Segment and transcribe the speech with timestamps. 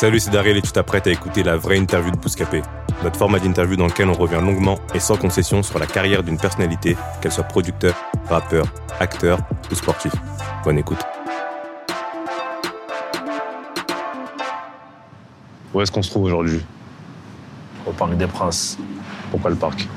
[0.00, 2.62] Salut, c'est Daryl et tu t'apprêtes à écouter la vraie interview de Bouscapé.
[3.02, 6.38] Notre format d'interview dans lequel on revient longuement et sans concession sur la carrière d'une
[6.38, 7.96] personnalité, qu'elle soit producteur,
[8.28, 8.66] rappeur,
[9.00, 9.40] acteur
[9.72, 10.12] ou sportif.
[10.62, 11.00] Bonne écoute.
[15.74, 16.64] Où est-ce qu'on se trouve aujourd'hui?
[17.84, 18.78] Au Parc des Princes.
[19.32, 19.88] Pourquoi le parc?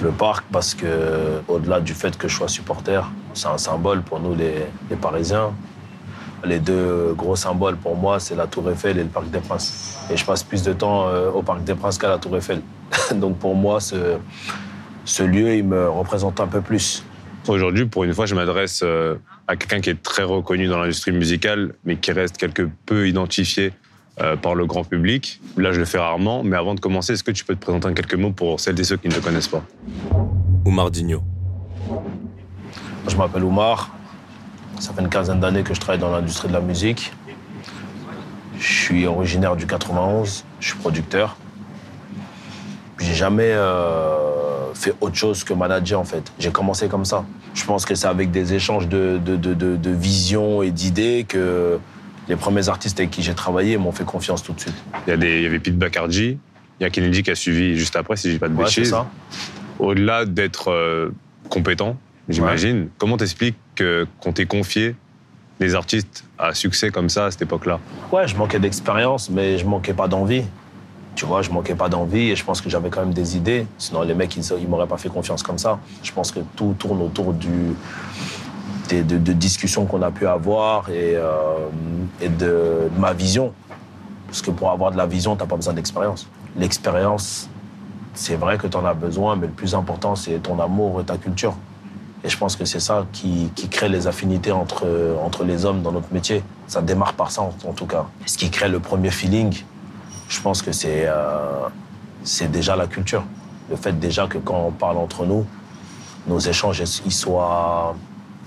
[0.00, 4.20] Le parc parce que, au-delà du fait que je sois supporter, c'est un symbole pour
[4.20, 5.50] nous les, les Parisiens.
[6.44, 9.98] Les deux gros symboles pour moi, c'est la Tour Eiffel et le Parc des Princes.
[10.10, 12.62] Et je passe plus de temps euh, au Parc des Princes qu'à la Tour Eiffel.
[13.14, 14.16] Donc pour moi, ce,
[15.04, 17.04] ce lieu, il me représente un peu plus.
[17.48, 21.12] Aujourd'hui, pour une fois, je m'adresse euh, à quelqu'un qui est très reconnu dans l'industrie
[21.12, 23.72] musicale, mais qui reste quelque peu identifié
[24.20, 25.40] euh, par le grand public.
[25.56, 27.88] Là, je le fais rarement, mais avant de commencer, est-ce que tu peux te présenter
[27.88, 29.62] en quelques mots pour celles et ceux qui ne te connaissent pas?
[30.64, 31.22] Oumar Digno.
[33.08, 33.90] Je m'appelle Oumar.
[34.78, 37.12] Ça fait une quinzaine d'années que je travaille dans l'industrie de la musique.
[38.58, 40.44] Je suis originaire du 91.
[40.60, 41.36] Je suis producteur.
[42.98, 46.32] J'ai jamais euh, fait autre chose que manager en fait.
[46.38, 47.24] J'ai commencé comme ça.
[47.54, 51.24] Je pense que c'est avec des échanges de, de, de, de, de visions et d'idées
[51.28, 51.78] que
[52.28, 54.74] les premiers artistes avec qui j'ai travaillé m'ont fait confiance tout de suite.
[55.06, 56.38] Il y, a des, il y avait Pete Bacardi,
[56.78, 58.64] il y a Kennedy qui a suivi juste après, si je dis pas de Ouais,
[58.64, 58.94] bêtises.
[59.78, 61.10] Au-delà d'être euh,
[61.48, 61.96] compétent,
[62.28, 64.94] j'imagine, comment t'expliques que qu'on t'ait confié
[65.60, 67.80] des artistes à succès comme ça à cette époque-là
[68.12, 70.44] Ouais, je manquais d'expérience, mais je manquais pas d'envie.
[71.14, 73.66] Tu vois, je manquais pas d'envie et je pense que j'avais quand même des idées.
[73.76, 75.80] Sinon, les mecs, ils, ils m'auraient pas fait confiance comme ça.
[76.02, 77.74] Je pense que tout tourne autour du,
[78.88, 81.68] des, de, discussions qu'on a pu avoir et, euh,
[82.20, 83.52] et de, de ma vision.
[84.28, 86.28] Parce que pour avoir de la vision, t'as pas besoin d'expérience.
[86.56, 87.48] L'expérience,
[88.14, 91.04] c'est vrai que tu en as besoin, mais le plus important, c'est ton amour et
[91.04, 91.56] ta culture.
[92.24, 94.86] Et je pense que c'est ça qui, qui crée les affinités entre,
[95.22, 96.42] entre les hommes dans notre métier.
[96.66, 98.06] Ça démarre par ça, en, tout cas.
[98.26, 99.62] Ce qui crée le premier feeling,
[100.28, 101.68] je pense que c'est euh,
[102.24, 103.22] c'est déjà la culture.
[103.70, 105.46] Le fait déjà que quand on parle entre nous,
[106.26, 107.94] nos échanges ils soient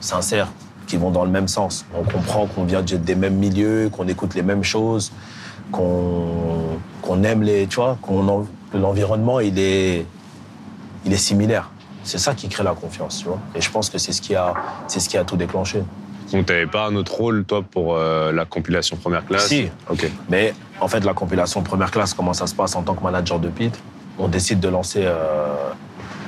[0.01, 0.49] sincères,
[0.85, 1.85] qu'ils vont dans le même sens.
[1.97, 5.11] On comprend qu'on vient de- des mêmes milieux, qu'on écoute les mêmes choses,
[5.71, 10.05] qu'on qu'on aime les, tu vois, qu'on l'environnement il est
[11.05, 11.71] il est similaire.
[12.03, 13.39] C'est ça qui crée la confiance, tu vois.
[13.55, 14.53] Et je pense que c'est ce qui a
[14.87, 15.83] c'est ce qui a tout déclenché.
[16.31, 19.47] Donc t'avais pas un autre rôle, toi, pour euh, la compilation première classe?
[19.47, 19.69] Si.
[19.89, 20.09] Ok.
[20.29, 23.39] Mais en fait, la compilation première classe, comment ça se passe en tant que manager
[23.39, 23.77] de Pete
[24.17, 25.47] On décide de lancer euh,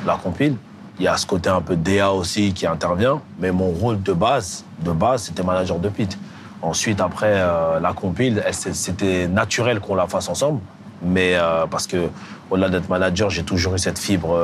[0.06, 0.56] la compile.
[1.00, 4.14] Il y a ce côté un peu DA aussi qui intervient, mais mon rôle de
[4.14, 6.18] base, de base, c'était manager de Pete.
[6.62, 10.60] Ensuite, après euh, la compile, c'était naturel qu'on la fasse ensemble,
[11.02, 11.36] mais
[11.70, 12.10] parce que
[12.50, 14.38] au-delà d'être manager, j'ai toujours eu cette fibre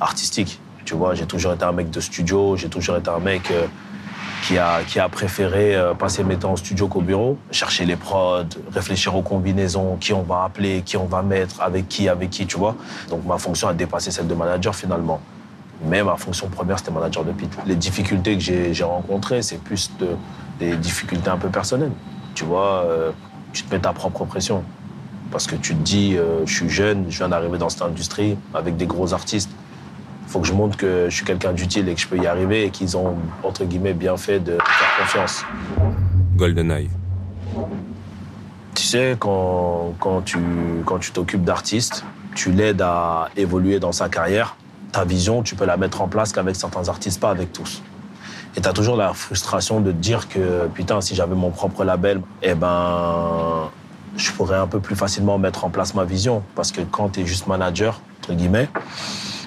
[0.00, 0.60] artistique.
[0.84, 3.66] Tu vois, j'ai toujours été un mec de studio, j'ai toujours été un mec euh,
[4.46, 7.96] qui a, qui a préféré euh, passer mes temps au studio qu'au bureau, chercher les
[7.96, 12.30] prods, réfléchir aux combinaisons, qui on va appeler, qui on va mettre, avec qui, avec
[12.30, 12.76] qui, tu vois.
[13.10, 15.20] Donc ma fonction a dépassé celle de manager finalement.
[15.84, 17.50] Mais ma fonction première, c'était manager de pit.
[17.66, 20.10] Les difficultés que j'ai rencontrées, c'est plus de,
[20.60, 21.92] des difficultés un peu personnelles.
[22.34, 23.10] Tu vois, euh,
[23.52, 24.62] tu te mets ta propre pression.
[25.32, 28.76] Parce que tu te dis, je suis jeune, je viens d'arriver dans cette industrie avec
[28.76, 29.50] des gros artistes.
[30.36, 32.26] Il faut que je montre que je suis quelqu'un d'utile et que je peux y
[32.26, 35.42] arriver et qu'ils ont, entre guillemets, bien fait de faire confiance.
[36.36, 36.90] GoldenEye.
[38.74, 40.38] Tu sais, quand, quand tu
[40.84, 42.04] quand tu t'occupes d'artistes,
[42.34, 44.56] tu l'aides à évoluer dans sa carrière.
[44.92, 47.82] Ta vision, tu peux la mettre en place qu'avec certains artistes, pas avec tous.
[48.56, 51.82] Et tu as toujours la frustration de te dire que, putain, si j'avais mon propre
[51.82, 53.70] label, eh ben,
[54.18, 56.42] je pourrais un peu plus facilement mettre en place ma vision.
[56.54, 58.68] Parce que quand tu es juste manager, entre guillemets,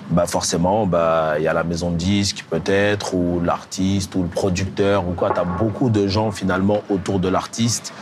[0.10, 4.28] bah forcément, bah, il y a la maison de disques peut-être, ou l'artiste, ou le
[4.28, 5.32] producteur, ou quoi.
[5.32, 7.94] Tu as beaucoup de gens finalement autour de l'artiste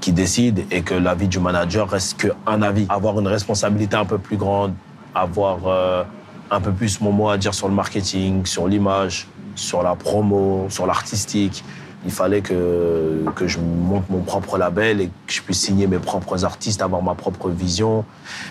[0.00, 2.86] qui décident et que l'avis du manager reste qu'un avis.
[2.88, 4.74] Avoir une responsabilité un peu plus grande,
[5.14, 6.04] avoir euh,
[6.50, 10.66] un peu plus mon mot à dire sur le marketing, sur l'image, sur la promo,
[10.68, 11.64] sur l'artistique.
[12.06, 15.98] Il fallait que, que je monte mon propre label et que je puisse signer mes
[15.98, 18.04] propres artistes, avoir ma propre vision.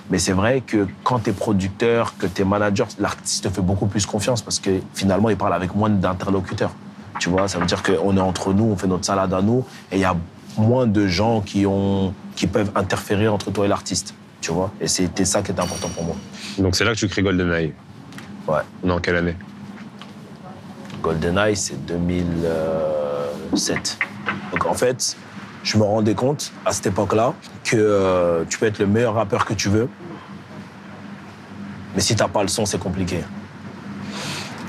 [0.09, 3.61] Mais c'est vrai que quand tu es producteur, que tu es manager, l'artiste te fait
[3.61, 6.73] beaucoup plus confiance parce que finalement, il parle avec moins d'interlocuteurs.
[7.17, 9.63] Tu vois, ça veut dire qu'on est entre nous, on fait notre salade à nous,
[9.89, 10.17] et il y a
[10.57, 14.13] moins de gens qui, ont, qui peuvent interférer entre toi et l'artiste.
[14.41, 16.15] Tu vois, et c'était ça qui était important pour moi.
[16.57, 17.73] Donc c'est là que tu crées GoldenEye.
[18.49, 18.59] Ouais.
[18.83, 19.35] On est en quelle année?
[21.01, 21.77] GoldenEye, c'est
[23.49, 23.97] 2007.
[24.51, 25.15] Donc en fait,
[25.63, 27.33] je me rendais compte à cette époque-là
[27.63, 29.89] que euh, tu peux être le meilleur rappeur que tu veux,
[31.95, 33.21] mais si t'as pas le son, c'est compliqué.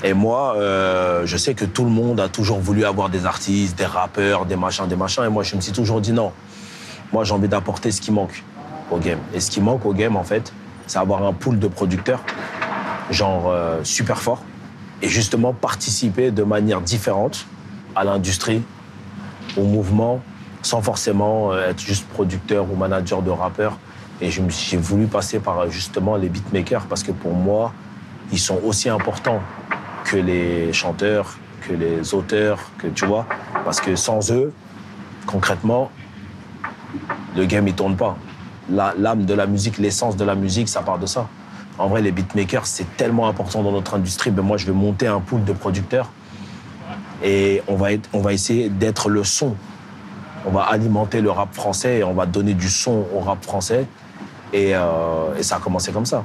[0.03, 3.77] Et moi, euh, je sais que tout le monde a toujours voulu avoir des artistes,
[3.77, 5.23] des rappeurs, des machins, des machins.
[5.23, 6.31] Et moi, je me suis toujours dit non.
[7.11, 8.43] Moi, j'ai envie d'apporter ce qui manque
[8.91, 9.19] au game.
[9.33, 10.53] Et ce qui manque au game, en fait,
[10.85, 12.23] c'est avoir un pool de producteurs,
[13.09, 14.43] genre euh, super fort,
[15.01, 17.45] et justement participer de manière différente
[17.97, 18.61] à l'industrie,
[19.57, 20.21] au mouvement,
[20.61, 23.77] sans forcément euh, être juste producteur ou manager de rappeurs.
[24.21, 27.73] Et j'ai voulu passer par justement les beatmakers parce que pour moi,
[28.31, 29.41] ils sont aussi importants
[30.05, 33.25] que les chanteurs, que les auteurs, que tu vois.
[33.63, 34.53] Parce que sans eux,
[35.25, 35.91] concrètement,
[37.35, 38.17] le game il tourne pas.
[38.69, 41.27] L'âme de la musique, l'essence de la musique, ça part de ça.
[41.77, 44.31] En vrai, les beatmakers, c'est tellement important dans notre industrie.
[44.31, 46.09] Ben moi, je vais monter un pool de producteurs
[47.23, 49.55] et on va, être- on va essayer d'être le son.
[50.45, 53.85] On va alimenter le rap français et on va donner du son au rap français.
[54.53, 56.23] Et, euh, et ça a commencé comme ça.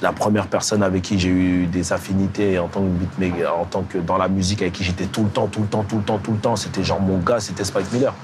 [0.00, 3.82] La première personne avec qui j'ai eu des affinités en tant que beatmaker, en tant
[3.82, 6.02] que dans la musique, avec qui j'étais tout le temps, tout le temps, tout le
[6.02, 8.14] temps, tout le temps, c'était genre mon gars, c'était Spike Miller.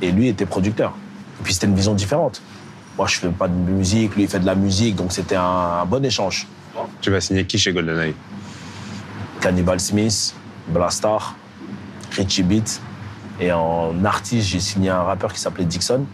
[0.00, 0.92] Et lui était producteur.
[1.40, 2.42] Et puis c'était une vision différente.
[2.98, 5.42] Moi, je fais pas de musique, lui, il fait de la musique, donc c'était un,
[5.80, 6.46] un bon échange.
[7.00, 8.14] Tu vas signer qui chez GoldenEye
[9.40, 10.34] Cannibal Smith,
[10.68, 11.34] Blastar,
[12.12, 12.80] Richie Beat.
[13.40, 16.04] Et en artiste, j'ai signé un rappeur qui s'appelait Dixon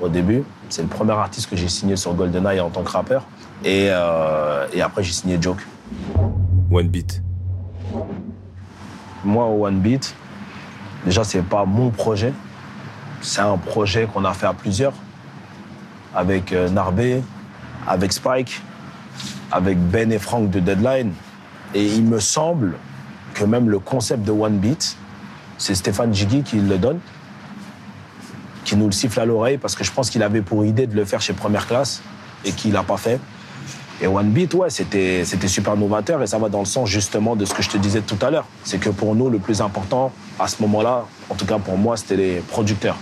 [0.00, 0.44] au début.
[0.68, 3.26] C'est le premier artiste que j'ai signé sur GoldenEye en tant que rappeur.
[3.64, 5.66] Et, euh, et après, j'ai signé Joke.
[6.70, 7.22] One Beat.
[9.24, 10.14] Moi, au One Beat,
[11.04, 12.32] déjà, c'est pas mon projet.
[13.20, 14.94] C'est un projet qu'on a fait à plusieurs.
[16.14, 17.22] Avec euh, Narbé,
[17.86, 18.60] avec Spike,
[19.50, 21.12] avec Ben et Frank de Deadline.
[21.74, 22.76] Et il me semble
[23.32, 24.96] que même le concept de One Beat,
[25.58, 27.00] c'est Stéphane Jiggy qui le donne,
[28.64, 30.94] qui nous le siffle à l'oreille, parce que je pense qu'il avait pour idée de
[30.94, 32.02] le faire chez Première Classe
[32.44, 33.20] et qu'il l'a pas fait.
[34.00, 37.36] Et One Beat, ouais, c'était, c'était super novateur et ça va dans le sens justement
[37.36, 38.46] de ce que je te disais tout à l'heure.
[38.64, 41.96] C'est que pour nous, le plus important à ce moment-là, en tout cas pour moi,
[41.96, 42.96] c'était les producteurs.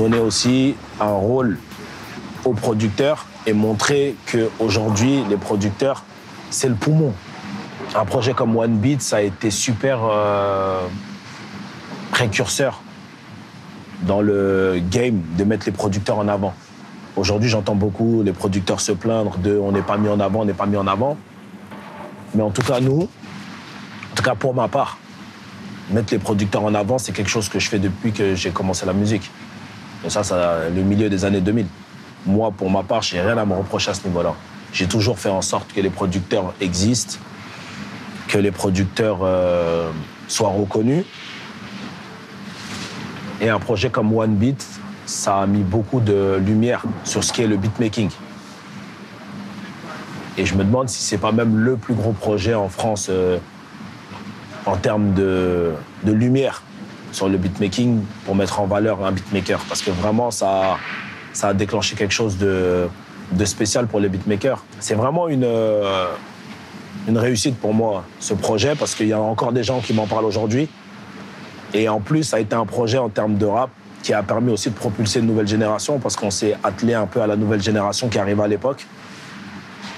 [0.00, 1.58] Donner aussi un rôle
[2.46, 6.04] aux producteurs et montrer qu'aujourd'hui, les producteurs,
[6.48, 7.12] c'est le poumon.
[7.94, 10.80] Un projet comme One Beat, ça a été super euh,
[12.12, 12.80] précurseur
[14.00, 16.54] dans le game de mettre les producteurs en avant.
[17.14, 20.44] Aujourd'hui, j'entends beaucoup les producteurs se plaindre de on n'est pas mis en avant, on
[20.46, 21.18] n'est pas mis en avant.
[22.34, 24.96] Mais en tout cas, nous, en tout cas pour ma part,
[25.90, 28.86] mettre les producteurs en avant, c'est quelque chose que je fais depuis que j'ai commencé
[28.86, 29.30] la musique.
[30.04, 31.66] Et ça, c'est le milieu des années 2000.
[32.26, 34.34] Moi, pour ma part, j'ai rien à me reprocher à ce niveau-là.
[34.72, 37.18] J'ai toujours fait en sorte que les producteurs existent,
[38.28, 39.90] que les producteurs euh,
[40.28, 41.04] soient reconnus.
[43.40, 44.64] Et un projet comme One Beat,
[45.06, 48.10] ça a mis beaucoup de lumière sur ce qu'est le beatmaking.
[50.38, 53.38] Et je me demande si c'est pas même le plus gros projet en France euh,
[54.66, 55.72] en termes de,
[56.04, 56.62] de lumière
[57.12, 59.60] sur le beatmaking pour mettre en valeur un beatmaker.
[59.68, 60.76] Parce que vraiment, ça,
[61.32, 62.88] ça a déclenché quelque chose de,
[63.32, 64.62] de spécial pour les beatmakers.
[64.78, 66.06] C'est vraiment une, euh,
[67.08, 70.06] une réussite pour moi, ce projet, parce qu'il y a encore des gens qui m'en
[70.06, 70.68] parlent aujourd'hui.
[71.72, 73.70] Et en plus, ça a été un projet en termes de rap
[74.02, 77.20] qui a permis aussi de propulser une nouvelle génération, parce qu'on s'est attelé un peu
[77.20, 78.86] à la nouvelle génération qui arrivait à l'époque.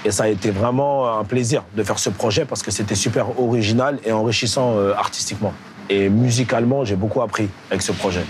[0.04, 3.40] Et ça a été vraiment un plaisir de faire ce projet parce que c'était super
[3.40, 5.52] original et enrichissant euh, artistiquement.
[5.88, 8.24] Et musicalement, j'ai beaucoup appris avec ce projet.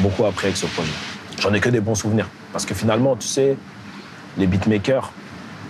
[0.00, 0.92] Beaucoup appris avec ce projet.
[1.40, 2.28] J'en ai que des bons souvenirs.
[2.52, 3.56] Parce que finalement, tu sais,
[4.38, 5.12] les beatmakers,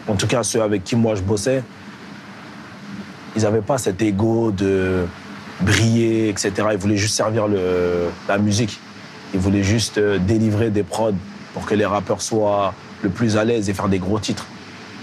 [0.09, 1.63] en tout cas ceux avec qui moi je bossais,
[3.37, 5.07] ils n'avaient pas cet ego de
[5.61, 6.53] briller, etc.
[6.73, 7.47] Ils voulaient juste servir
[8.29, 8.79] la musique.
[9.33, 11.15] Ils voulaient juste euh, délivrer des prods
[11.53, 14.47] pour que les rappeurs soient le plus à l'aise et faire des gros titres.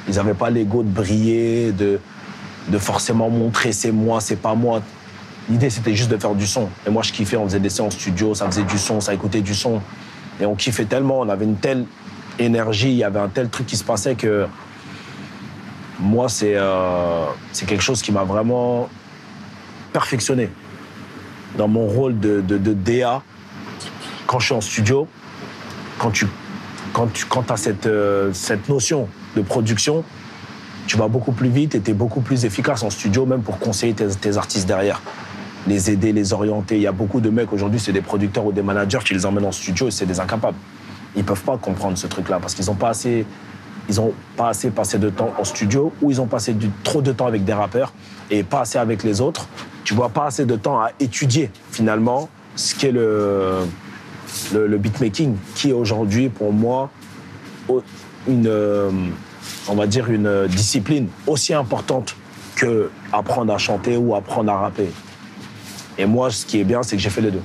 [0.07, 1.99] Ils n'avaient pas l'ego de briller, de
[2.77, 4.81] forcément montrer c'est moi, c'est pas moi.
[5.51, 6.69] L'idée, c'était juste de faire du son.
[6.87, 9.41] Et moi, je kiffais, on faisait des séances studio, ça faisait du son, ça écoutait
[9.41, 9.81] du son.
[10.39, 11.85] Et on kiffait tellement, on avait une telle
[12.39, 14.47] énergie, il y avait un tel truc qui se passait que
[15.99, 17.25] moi, c'est euh,
[17.67, 18.87] quelque chose qui m'a vraiment
[19.91, 20.49] perfectionné
[21.57, 23.21] dans mon rôle de, de, de DA
[24.27, 25.05] quand je suis en studio.
[25.99, 26.27] quand tu
[26.93, 30.03] quand tu quand as cette, euh, cette notion de production,
[30.87, 33.59] tu vas beaucoup plus vite et tu es beaucoup plus efficace en studio, même pour
[33.59, 35.01] conseiller tes, tes artistes derrière.
[35.67, 36.75] Les aider, les orienter.
[36.75, 39.25] Il y a beaucoup de mecs aujourd'hui, c'est des producteurs ou des managers qui les
[39.25, 40.57] emmènent en studio et c'est des incapables.
[41.15, 43.25] Ils peuvent pas comprendre ce truc-là parce qu'ils ont pas assez.
[43.89, 47.11] Ils ont pas assez passé de temps en studio ou ils ont passé trop de
[47.11, 47.93] temps avec des rappeurs
[48.29, 49.47] et pas assez avec les autres.
[49.83, 53.65] Tu vois pas assez de temps à étudier finalement ce qu'est le,
[54.53, 56.89] le, beatmaking, qui est aujourd'hui pour moi
[58.27, 58.91] une, euh,
[59.67, 62.15] on va dire une discipline aussi importante
[62.55, 64.89] que apprendre à chanter ou apprendre à rapper.
[65.97, 67.41] Et moi, ce qui est bien, c'est que j'ai fait les deux.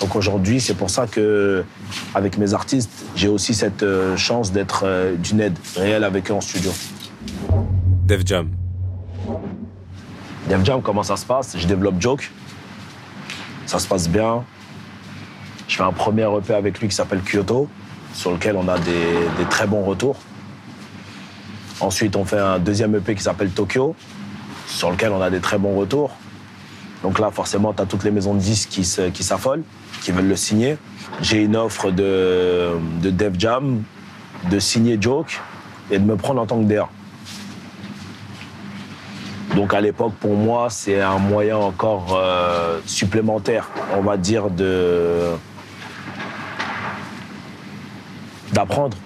[0.00, 1.64] Donc aujourd'hui, c'est pour ça que,
[2.14, 6.34] avec mes artistes, j'ai aussi cette euh, chance d'être euh, d'une aide réelle avec eux
[6.34, 6.70] en studio.
[8.04, 8.50] Def Jam.
[10.48, 11.56] Def Jam, comment ça se passe?
[11.58, 12.30] Je développe Joke.
[13.64, 14.44] Ça se passe bien.
[15.66, 17.68] Je fais un premier EP avec lui qui s'appelle Kyoto,
[18.12, 20.16] sur lequel on a des, des très bons retours.
[21.80, 23.96] Ensuite, on fait un deuxième EP qui s'appelle Tokyo,
[24.68, 26.10] sur lequel on a des très bons retours.
[27.02, 29.62] Donc là, forcément, tu as toutes les maisons de disques qui s'affolent,
[30.02, 30.78] qui veulent le signer.
[31.20, 32.72] J'ai une offre de,
[33.02, 33.82] de Def Jam
[34.50, 35.40] de signer Joke
[35.90, 36.88] et de me prendre en tant que DA.
[39.54, 44.48] Donc à l'époque, pour moi, c'est un moyen encore euh, supplémentaire, on va dire,
[48.52, 48.96] d'apprendre.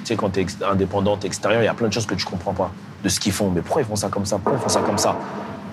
[0.00, 2.24] Tu sais, quand tu es indépendante extérieure, il y a plein de choses que tu
[2.24, 2.72] comprends pas
[3.04, 3.50] de ce qu'ils font.
[3.50, 4.36] Mais pourquoi ils font ça comme ça?
[4.36, 5.16] Pourquoi ils font ça comme ça?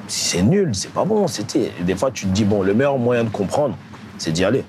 [0.07, 1.27] C'est nul, c'est pas bon.
[1.27, 1.71] C'était.
[1.81, 3.77] Des fois, tu te dis bon, le meilleur moyen de comprendre,
[4.17, 4.63] c'est d'y aller.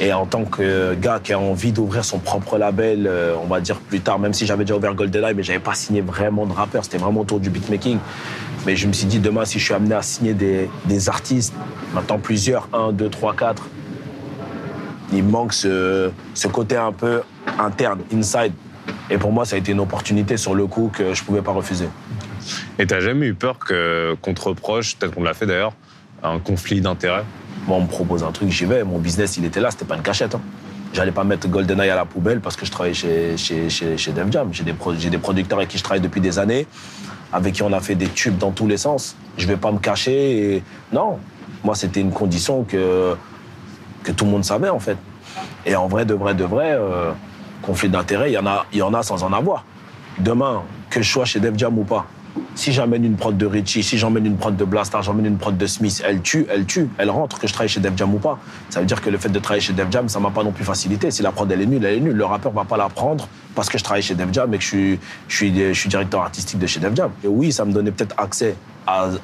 [0.00, 3.60] Et en tant que gars qui a envie d'ouvrir son propre label, euh, on va
[3.60, 6.52] dire plus tard, même si j'avais déjà ouvert GoldenEye, mais j'avais pas signé vraiment de
[6.52, 7.98] rappeur, c'était vraiment autour du beatmaking.
[8.64, 11.52] Mais je me suis dit, demain, si je suis amené à signer des, des artistes,
[11.94, 13.64] maintenant plusieurs, un, deux, trois, quatre,
[15.12, 17.20] il me manque ce, ce côté un peu
[17.58, 18.52] interne, inside.
[19.10, 21.52] Et pour moi, ça a été une opportunité sur le coup que je pouvais pas
[21.52, 21.88] refuser.
[22.78, 25.72] Et t'as jamais eu peur que- qu'on te reproche, peut-être qu'on l'a fait d'ailleurs,
[26.22, 27.24] un conflit d'intérêts?
[27.66, 28.82] Moi, on me propose un truc, j'y vais.
[28.84, 30.34] Mon business, il était là, c'était pas une cachette.
[30.34, 30.40] Hein.
[30.92, 34.30] J'allais pas mettre GoldenEye à la poubelle parce que je travaille chez, chez, chez, Def
[34.30, 34.48] Jam.
[34.52, 34.74] J'ai des,
[35.10, 36.66] des producteurs avec qui je travaille depuis des années,
[37.32, 39.16] avec qui on a fait des tubes dans tous les sens.
[39.38, 40.62] Je vais pas me cacher.
[40.92, 41.18] Non,
[41.64, 43.14] moi, c'était une condition que,
[44.02, 44.98] que tout le monde savait, en fait.
[45.64, 47.12] Et en vrai, de vrai, de vrai, euh,
[47.62, 49.64] conflit d'intérêts, il y, en a- il y en a sans en avoir.
[50.18, 52.04] Demain, que je sois chez Def Jam ou pas,
[52.54, 55.56] si j'emmène une prod de Richie, si j'emmène une prod de Blastar, j'emmène une prod
[55.56, 58.18] de Smith, elle tue, elle tue, elle rentre, que je travaille chez Def Jam ou
[58.18, 58.38] pas.
[58.70, 60.52] Ça veut dire que le fait de travailler chez Def Jam, ça m'a pas non
[60.52, 61.10] plus facilité.
[61.10, 62.16] Si la prod elle est nulle, elle est nulle.
[62.16, 64.64] Le rappeur va pas la prendre parce que je travaille chez Def Jam et que
[64.64, 64.98] je
[65.28, 67.10] suis, directeur artistique de chez Def Jam.
[67.24, 68.54] Et oui, ça me donnait peut-être accès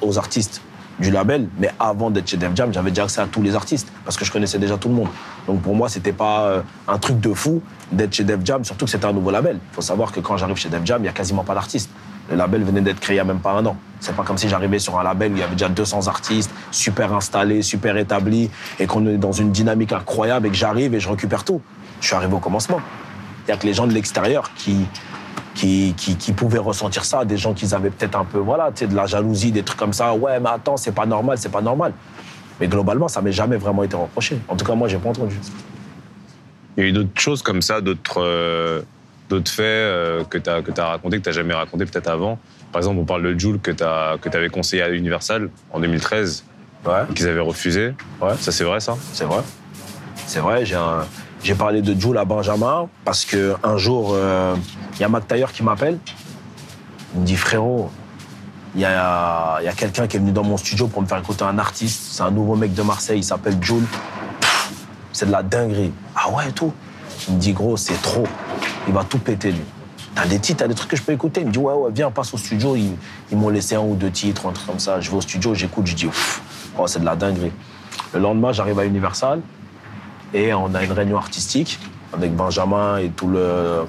[0.01, 0.61] aux artistes
[0.99, 3.87] du label, mais avant d'être chez Def Jam, j'avais déjà accès à tous les artistes
[4.03, 5.07] parce que je connaissais déjà tout le monde.
[5.47, 7.61] Donc pour moi, c'était pas euh, un truc de fou
[7.91, 9.59] d'être chez Def Jam, surtout que c'était un nouveau label.
[9.71, 11.89] Il faut savoir que quand j'arrive chez Def Jam, il y a quasiment pas d'artistes.
[12.29, 13.75] Le label venait d'être créé il y a même pas un an.
[13.99, 16.51] C'est pas comme si j'arrivais sur un label où il y avait déjà 200 artistes,
[16.71, 20.99] super installés, super établis, et qu'on est dans une dynamique incroyable et que j'arrive et
[20.99, 21.61] je récupère tout.
[21.99, 22.79] Je suis arrivé au commencement.
[23.47, 24.85] Il y a que les gens de l'extérieur qui,
[25.55, 29.05] qui, qui, pouvaient ressentir ça, des gens qui avaient peut-être un peu, voilà, de la
[29.05, 30.13] jalousie, des trucs comme ça.
[30.13, 31.93] Ouais, mais attends, c'est pas normal, c'est pas normal.
[32.59, 34.39] Mais globalement, ça m'est jamais vraiment été reproché.
[34.47, 35.37] En tout cas, moi, j'ai pas entendu.
[36.77, 38.81] Il y a eu d'autres choses comme ça, d'autres euh,
[39.29, 42.39] d'autres faits euh, que tu as, que as raconté, que tu jamais raconté peut-être avant.
[42.71, 46.43] Par exemple, on parle de Joule que tu avais conseillé à Universal en 2013,
[46.85, 47.93] Ouais, qu'ils avaient refusé.
[48.21, 48.33] ouais.
[48.39, 48.95] Ça, c'est vrai, ça?
[49.13, 49.41] C'est vrai.
[50.25, 51.05] C'est vrai, j'ai un-
[51.43, 54.55] j'ai parlé de Jules à Benjamin parce que un jour, euh,
[54.95, 55.97] il y a Mac Taylor qui m'appelle.
[57.15, 57.89] Il me dit frérot,
[58.75, 61.07] il y a, il y a quelqu'un qui est venu dans mon studio pour me
[61.07, 62.13] faire écouter un artiste.
[62.13, 63.83] C'est un nouveau mec de Marseille, il s'appelle Jules.
[64.39, 64.71] Pff,
[65.11, 65.91] C'est de la dinguerie.
[66.15, 66.71] Ah ouais, et tout.
[67.27, 68.27] Il me dit gros, c'est trop.
[68.87, 69.61] Il va tout péter lui.
[70.15, 71.41] T'as des titres, t'as des trucs que je peux écouter.
[71.41, 72.75] Il me dit ouais, ouais, viens, passe au studio.
[72.75, 72.95] Ils,
[73.31, 74.99] ils m'ont laissé un ou deux titres, un truc comme ça.
[74.99, 76.41] Je vais au studio, j'écoute, je dis Ouf,
[76.77, 77.51] oh, c'est de la dinguerie.
[78.13, 79.41] Le lendemain, j'arrive à Universal
[80.33, 81.79] et on a une réunion artistique
[82.13, 83.85] avec Benjamin et tout le,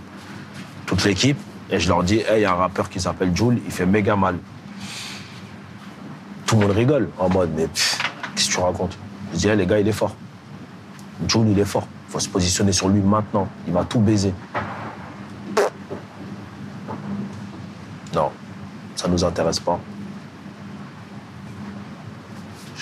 [0.86, 1.38] toute l'équipe.
[1.70, 3.86] Et je leur dis, Hey, il y a un rappeur qui s'appelle Jules, il fait
[3.86, 4.36] méga mal.
[6.46, 7.68] Tout le monde rigole en mode, mais
[8.34, 8.98] qu'est-ce que tu racontes?
[9.32, 10.14] Je dis, Hey, les gars, il est fort.
[11.26, 11.86] Jules, il est fort.
[12.10, 13.46] Il faut se positionner sur lui maintenant.
[13.68, 14.34] Il va tout baiser.
[18.12, 18.32] Non,
[18.96, 19.78] ça nous intéresse pas.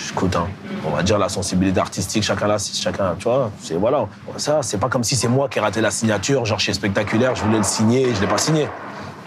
[0.09, 0.47] Écoute, hein,
[0.83, 4.07] on va dire la sensibilité artistique, chacun là, chacun, tu vois, c'est voilà.
[4.37, 7.35] Ça, c'est pas comme si c'est moi qui ai raté la signature, genre chez Spectaculaire,
[7.35, 8.67] je voulais le signer je l'ai pas signé.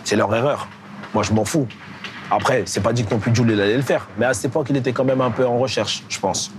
[0.02, 0.66] C'est leur erreur.
[1.14, 1.68] Moi, je m'en fous.
[2.28, 4.46] Après, c'est pas dit que non plus Jules il allait le faire, mais à cette
[4.46, 6.50] époque, il était quand même un peu en recherche, je pense.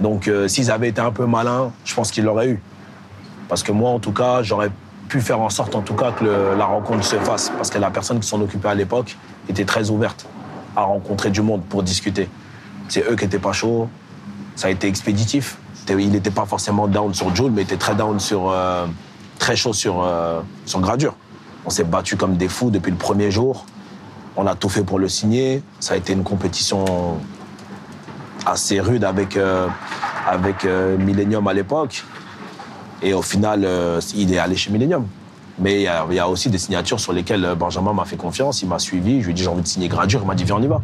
[0.00, 2.60] Donc, euh, s'ils avaient été un peu malins, je pense qu'ils l'auraient eu.
[3.52, 4.70] Parce que moi, en tout cas, j'aurais
[5.10, 6.24] pu faire en sorte, en tout cas, que
[6.56, 7.52] la rencontre se fasse.
[7.54, 10.24] Parce que la personne qui s'en occupait à l'époque était très ouverte
[10.74, 12.30] à rencontrer du monde pour discuter.
[12.88, 13.90] C'est eux qui étaient pas chauds.
[14.56, 15.58] Ça a été expéditif.
[15.90, 18.86] Il n'était pas forcément down sur Joule, mais il était très down sur, euh,
[19.38, 20.40] très chaud sur, euh,
[20.76, 21.14] Gradure.
[21.66, 23.66] On s'est battu comme des fous depuis le premier jour.
[24.34, 25.62] On a tout fait pour le signer.
[25.78, 26.86] Ça a été une compétition
[28.46, 29.68] assez rude avec, euh,
[30.64, 32.02] euh, Millennium à l'époque.
[33.02, 35.06] Et au final, euh, il est allé chez Millennium.
[35.58, 38.04] Mais il y, a- il y a aussi des signatures sur lesquelles euh, Benjamin m'a
[38.04, 40.26] fait confiance, il m'a suivi, je lui ai dit j'ai envie de signer Gradure, il
[40.26, 40.80] m'a dit viens on y va.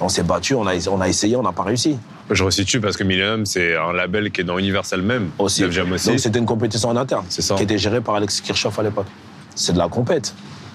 [0.00, 1.98] On s'est battu, on a, on a essayé, on n'a pas réussi.
[2.30, 5.30] Je resitue parce que Millennium, c'est un label qui est dans Universal même.
[5.38, 5.64] Aussi.
[5.64, 5.78] Aussi.
[5.80, 7.56] Donc c'était une compétition en interne, C'est ça.
[7.56, 9.06] qui était gérée par Alex Kirchhoff à l'époque.
[9.56, 10.34] C'est de la compète.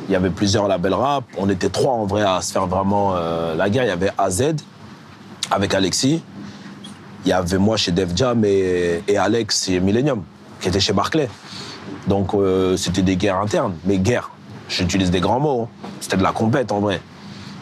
[0.09, 3.13] Il y avait plusieurs labels rap, on était trois en vrai à se faire vraiment
[3.15, 3.83] euh, la guerre.
[3.85, 4.43] Il y avait AZ
[5.49, 6.21] avec Alexis,
[7.25, 10.23] il y avait moi chez Def Jam et, et Alex chez Millennium,
[10.63, 11.29] qui était chez Barclay.
[12.07, 14.31] Donc euh, c'était des guerres internes, mais guerres.
[14.69, 15.67] J'utilise des grands mots.
[15.83, 15.87] hein.
[15.99, 17.01] C'était de la compète en vrai.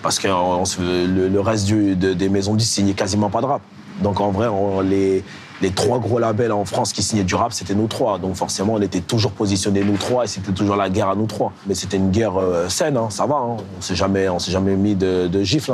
[0.04, 0.28] Parce que
[0.66, 3.62] se- le, reste des maisons de disques signait quasiment pas de rap.
[4.02, 4.48] Donc en vrai,
[4.84, 5.24] les,
[5.72, 8.18] trois gros labels en France qui signaient du rap, c'était nous trois.
[8.20, 11.26] Donc forcément, on était toujours positionnés nous trois et c'était toujours la guerre à nous
[11.28, 11.52] trois.
[11.68, 13.36] Mais c'était une guerre euh, saine, hein, ça va.
[13.36, 13.58] hein.
[13.78, 15.74] On s'est jamais, s'est jamais mis de, de gifle.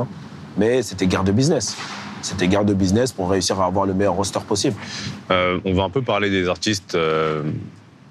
[0.57, 1.75] Mais c'était guerre de business.
[2.21, 4.75] C'était guerre de business pour réussir à avoir le meilleur roster possible.
[5.31, 7.43] Euh, on va un peu parler des artistes euh,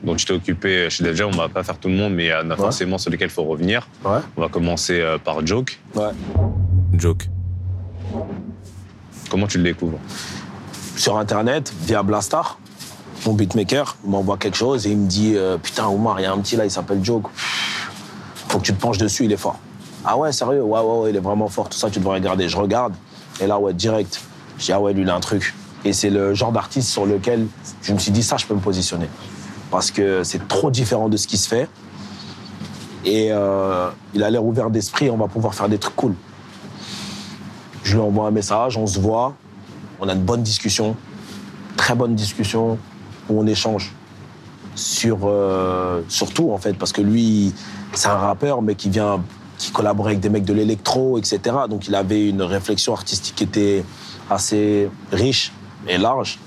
[0.02, 1.30] dont tu t'es occupé chez Def Jam.
[1.32, 3.28] On va pas faire tout le monde, mais il y en a forcément sur lesquels
[3.28, 3.88] il faut revenir.
[4.04, 4.18] Ouais.
[4.36, 5.78] On va commencer euh, par Joke.
[5.94, 6.10] Ouais.
[6.94, 7.28] Joke.
[9.30, 9.98] Comment tu le découvres?
[10.96, 12.58] Sur Internet, via Blastar,
[13.26, 16.32] mon beatmaker m'envoie quelque chose et il me dit euh, Putain, Omar, il y a
[16.32, 17.26] un petit là, il s'appelle Joke.
[18.48, 19.58] Faut que tu te penches dessus, il est fort.
[20.04, 20.62] Ah ouais, sérieux?
[20.62, 21.68] Ouais, ouais, ouais, il est vraiment fort.
[21.68, 22.48] Tout ça, tu devrais regarder.
[22.48, 22.94] Je regarde.
[23.40, 24.20] Et là, ouais, direct.
[24.58, 25.54] Je dis Ah ouais, lui, il a un truc.
[25.84, 27.46] Et c'est le genre d'artiste sur lequel
[27.82, 29.08] je me suis dit Ça, je peux me positionner.
[29.70, 31.68] Parce que c'est trop différent de ce qui se fait.
[33.04, 36.14] Et euh, il a l'air ouvert d'esprit, on va pouvoir faire des trucs cool.
[37.84, 39.34] Je lui envoie un message, on se voit,
[40.00, 40.96] on a une bonne discussion,
[41.76, 42.78] très bonne discussion,
[43.28, 43.92] où on échange
[44.74, 47.54] sur, euh, sur tout, en fait, parce que lui,
[47.92, 49.22] c'est un rappeur, mais qui vient,
[49.58, 51.40] qui collabore avec des mecs de l'électro, etc.
[51.68, 53.84] Donc il avait une réflexion artistique qui était
[54.30, 55.52] assez riche
[55.88, 56.38] et large.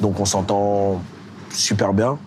[0.00, 1.02] Donc on s'entend
[1.52, 2.18] super bien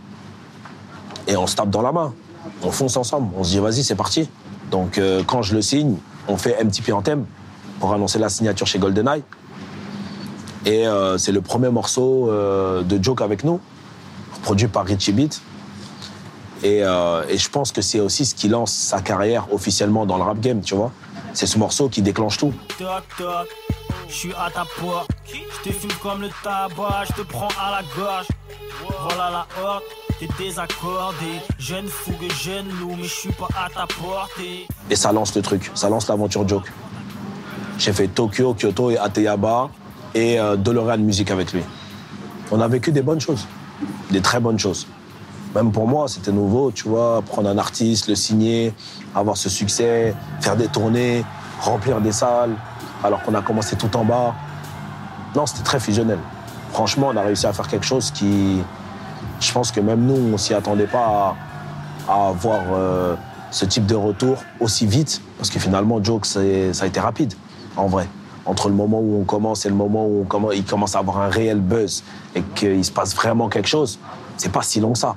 [1.27, 2.13] et on se tape dans la main.
[2.61, 3.29] On fonce ensemble.
[3.37, 4.29] On se dit vas-y, c'est parti.
[4.71, 5.95] Donc euh, quand je le signe,
[6.27, 7.25] on fait MTP en thème
[7.79, 9.23] pour annoncer la signature chez GoldenEye.
[10.65, 13.59] Et euh, c'est le premier morceau euh, de Joke avec nous,
[14.43, 15.41] produit par Richie Beat.
[16.63, 20.17] Et, euh, et je pense que c'est aussi ce qui lance sa carrière officiellement dans
[20.17, 20.91] le rap game, tu vois.
[21.33, 22.53] C'est ce morceau qui déclenche tout.
[22.77, 23.47] Toc toc,
[24.07, 25.09] je suis à ta porte.
[25.25, 28.27] Je te fume comme le tabac, je te prends à la gorge.
[29.01, 29.83] Voilà la horde,
[30.19, 31.39] t'es désaccordé.
[31.57, 34.67] Jeune fougue, jeune loup, mais je suis pas à ta portée.
[34.89, 36.71] Et ça lance le truc, ça lance l'aventure Joke.
[37.77, 39.69] J'ai fait Tokyo, Kyoto et Ateyaba
[40.13, 41.63] et euh, DeLorean Music avec lui.
[42.51, 43.47] On a vécu des bonnes choses,
[44.11, 44.87] des très bonnes choses.
[45.55, 48.73] Même pour moi, c'était nouveau, tu vois, prendre un artiste, le signer,
[49.13, 51.23] avoir ce succès, faire des tournées,
[51.61, 52.55] remplir des salles,
[53.03, 54.33] alors qu'on a commencé tout en bas.
[55.35, 56.17] Non, c'était très fusionnel.
[56.71, 58.61] Franchement, on a réussi à faire quelque chose qui,
[59.39, 61.35] je pense que même nous, on s'y attendait pas
[62.07, 63.15] à, à avoir euh,
[63.51, 67.33] ce type de retour aussi vite, parce que finalement, Joke, ça a été rapide,
[67.77, 68.07] en vrai.
[68.45, 71.29] Entre le moment où on commence et le moment où il commence à avoir un
[71.29, 72.03] réel buzz
[72.35, 73.99] et qu'il se passe vraiment quelque chose,
[74.35, 75.15] c'est pas si long que ça.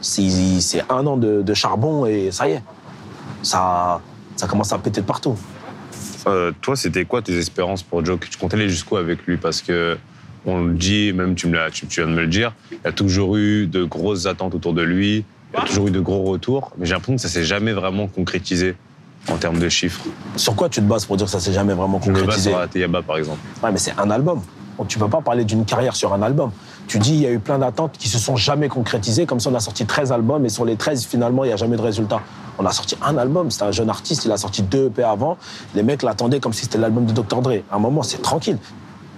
[0.00, 2.62] C'est un an de, de charbon et ça y est.
[3.42, 4.00] Ça,
[4.36, 5.36] ça commence à péter de partout.
[6.26, 9.36] Euh, toi, c'était quoi tes espérances pour Joke Tu comptais aller jusqu'où avec lui?
[9.36, 9.96] Parce que
[10.44, 12.78] on le dit, même tu, me l'as- tu, tu viens de me le dire, il
[12.84, 15.90] y a toujours eu de grosses attentes autour de lui, il y a toujours eu
[15.90, 18.76] de gros retours, mais j'ai l'impression que ça s'est jamais vraiment concrétisé
[19.28, 20.04] en termes de chiffres.
[20.36, 22.22] Sur quoi tu te bases pour dire que ça s'est jamais vraiment Je me base
[22.22, 22.50] concrétisé?
[22.50, 23.38] sur Ateyaba, par exemple.
[23.62, 24.40] Ouais, mais c'est un album.
[24.78, 26.50] Donc, tu peux pas parler d'une carrière sur un album.
[26.88, 29.26] Tu dis, il y a eu plein d'attentes qui se sont jamais concrétisées.
[29.26, 31.56] Comme ça, on a sorti 13 albums et sur les 13, finalement, il n'y a
[31.56, 32.20] jamais de résultat.
[32.58, 33.50] On a sorti un album.
[33.50, 34.24] C'était un jeune artiste.
[34.24, 35.36] Il a sorti deux EP avant.
[35.74, 37.42] Les mecs l'attendaient comme si c'était l'album de Dr.
[37.42, 37.62] Dre.
[37.70, 38.58] À un moment, c'est tranquille.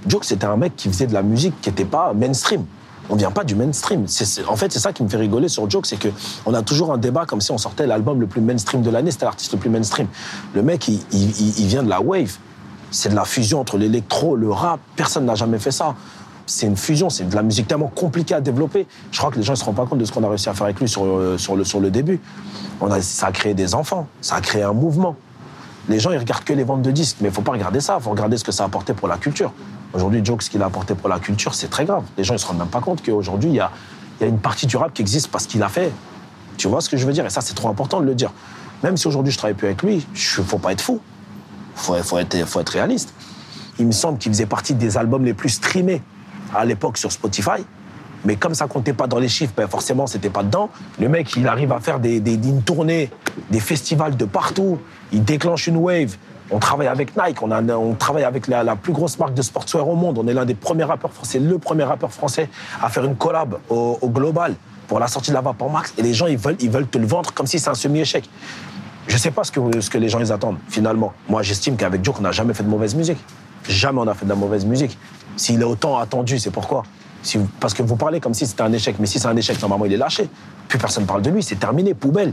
[0.07, 2.65] Joke, c'était un mec qui faisait de la musique qui n'était pas mainstream.
[3.11, 4.07] On vient pas du mainstream.
[4.49, 6.09] En fait, c'est ça qui me fait rigoler sur Joke, c'est que
[6.47, 9.11] on a toujours un débat comme si on sortait l'album le plus mainstream de l'année,
[9.11, 10.07] c'était l'artiste le plus mainstream.
[10.55, 12.37] Le mec, il- il- il vient de la wave.
[12.91, 14.81] C'est de la fusion entre l'électro, le rap.
[14.97, 15.95] Personne n'a jamais fait ça.
[16.49, 18.87] C'est une fusion, c'est de la musique tellement compliquée à développer.
[19.13, 20.49] Je crois que les gens ne se rendent pas compte de ce qu'on a réussi
[20.49, 22.21] à faire avec lui sur, euh, sur, le, sur le début.
[22.81, 25.15] On a, ça a créé des enfants, ça a créé un mouvement.
[25.91, 27.99] Les gens, ils regardent que les ventes de disques, mais il faut pas regarder ça,
[28.01, 29.53] il faut regarder ce que ça a apporté pour la culture.
[29.93, 32.05] Aujourd'hui, Joke, ce qu'il a apporté pour la culture, c'est très grave.
[32.17, 33.71] Les gens, ils se rendent même pas compte qu'aujourd'hui, il y a,
[34.19, 35.93] il y a une partie du rap qui existe parce qu'il a fait.
[36.57, 37.27] Tu vois ce que je veux dire?
[37.27, 38.33] Et ça, c'est trop important de le dire.
[38.83, 40.99] Même si aujourd'hui je travaille plus avec lui, il faut pas être fou.
[41.75, 43.13] Faut, faut être, faut être réaliste.
[43.79, 46.03] Il me semble qu'il faisait partie des albums les plus streamés
[46.55, 47.65] à l'époque sur Spotify.
[48.25, 50.71] Mais comme ça comptait pas dans les chiffres, ben forcément, c'était pas dedans.
[50.99, 53.11] Le mec, il arrive à faire des, des, une tournée,
[53.51, 54.79] des festivals de partout.
[55.13, 56.17] Il déclenche une wave.
[56.51, 59.43] On travaille avec Nike, on, a, on travaille avec la, la, plus grosse marque de
[59.43, 60.19] sportswear au monde.
[60.19, 62.49] On est l'un des premiers rappeurs français, le premier rappeur français
[62.83, 64.55] à faire une collab au, global
[64.87, 65.93] pour la sortie de la Vapor Max.
[65.99, 68.29] Et les gens, ils veulent, ils veulent te le vendre comme si c'est un semi-échec.
[69.07, 71.13] Je sais pas ce que, ce que les gens ils attendent, finalement.
[71.29, 73.19] Moi, j'estime qu'avec Joe, on n'a jamais fait de mauvaise musique.
[73.69, 74.99] Jamais on a fait de la mauvaise musique.
[75.37, 76.83] S'il est autant attendu, c'est pourquoi?
[77.61, 78.97] Parce que vous parlez comme si c'était un échec.
[78.99, 80.29] Mais si c'est un échec, normalement, il est lâché.
[80.69, 82.33] Plus personne ne parle de lui, c'est terminé, poubelle.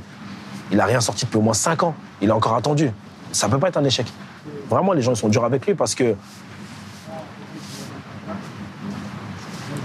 [0.71, 1.95] Il n'a rien sorti depuis au moins 5 ans.
[2.21, 2.91] Il est encore attendu.
[3.31, 4.07] Ça peut pas être un échec.
[4.69, 6.15] Vraiment, les gens sont durs avec lui parce que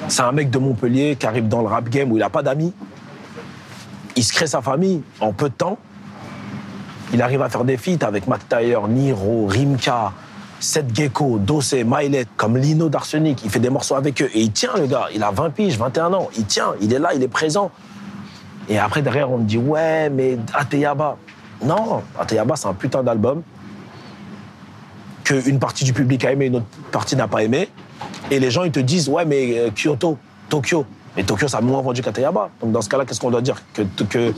[0.08, 2.42] c'est un mec de Montpellier qui arrive dans le rap game où il n'a pas
[2.42, 2.72] d'amis.
[4.16, 5.78] Il se crée sa famille en peu de temps.
[7.12, 10.12] Il arrive à faire des feats avec Mac Taylor, Niro, Rimka,
[10.60, 13.40] Seth Gecko, Dossé, Mylet, comme Lino d'Arsenic.
[13.44, 14.30] Il fait des morceaux avec eux.
[14.34, 15.06] Et il tient, le gars.
[15.14, 16.28] Il a 20 piges, 21 ans.
[16.36, 17.70] Il tient, il est là, il est présent.
[18.68, 21.16] Et après, derrière, on me dit, ouais, mais Ateyaba.
[21.64, 23.42] Non, Ateyaba, c'est un putain d'album
[25.24, 27.68] qu'une partie du public a aimé, une autre partie n'a pas aimé.
[28.30, 30.18] Et les gens, ils te disent, ouais, mais euh, Kyoto,
[30.48, 30.84] Tokyo.
[31.16, 32.50] Mais Tokyo, ça a moins vendu qu'Ateyaba.
[32.60, 33.56] Donc dans ce cas-là, qu'est-ce qu'on doit dire?
[33.72, 34.32] Que, que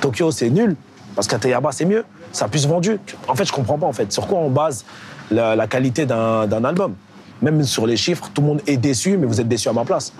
[0.00, 0.76] Tokyo, c'est nul
[1.14, 2.04] Parce qu'Ateyaba, c'est mieux.
[2.32, 2.98] Ça a plus vendu.
[3.28, 4.12] En fait, je comprends pas, en fait.
[4.12, 4.84] Sur quoi on base
[5.30, 6.94] la, qualité d'un album
[7.42, 9.84] Même sur les chiffres, tout le monde est déçu, mais vous êtes déçu à ma
[9.84, 10.12] place.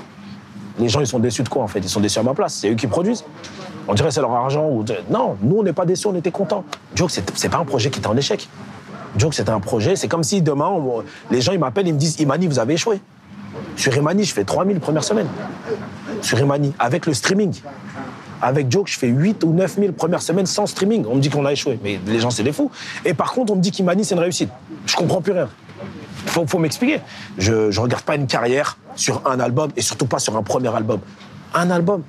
[0.78, 1.78] Les gens, ils sont déçus de quoi, en fait?
[1.78, 2.54] Ils sont déçus à ma place.
[2.54, 3.24] C'est eux qui produisent.
[3.88, 4.68] On dirait c'est leur argent.
[4.68, 4.84] Ou...
[5.10, 6.64] Non, nous, on n'est pas déçus, on était contents.
[6.94, 8.48] Joke, c'est pas un projet qui était en échec.
[9.16, 9.96] Joke, c'était un projet.
[9.96, 10.70] C'est comme si demain,
[11.30, 13.00] les gens, ils m'appellent, ils me disent Imani, vous avez échoué.
[13.76, 15.28] Sur Imani, je fais 3000 première semaine.
[16.20, 17.54] Sur Imani, avec le streaming.
[18.42, 21.04] Avec Joke, je fais 8 ou 9000 première semaine sans streaming.
[21.08, 21.78] On me dit qu'on a échoué.
[21.82, 22.70] Mais les gens, c'est des fous.
[23.04, 24.50] Et par contre, on me dit qu'Imani, c'est une réussite.
[24.86, 25.48] Je comprends plus rien.
[26.26, 27.00] Faut, faut m'expliquer.
[27.38, 30.74] Je, je regarde pas une carrière sur un album et surtout pas sur un premier
[30.74, 31.00] album.
[31.54, 32.02] Un album.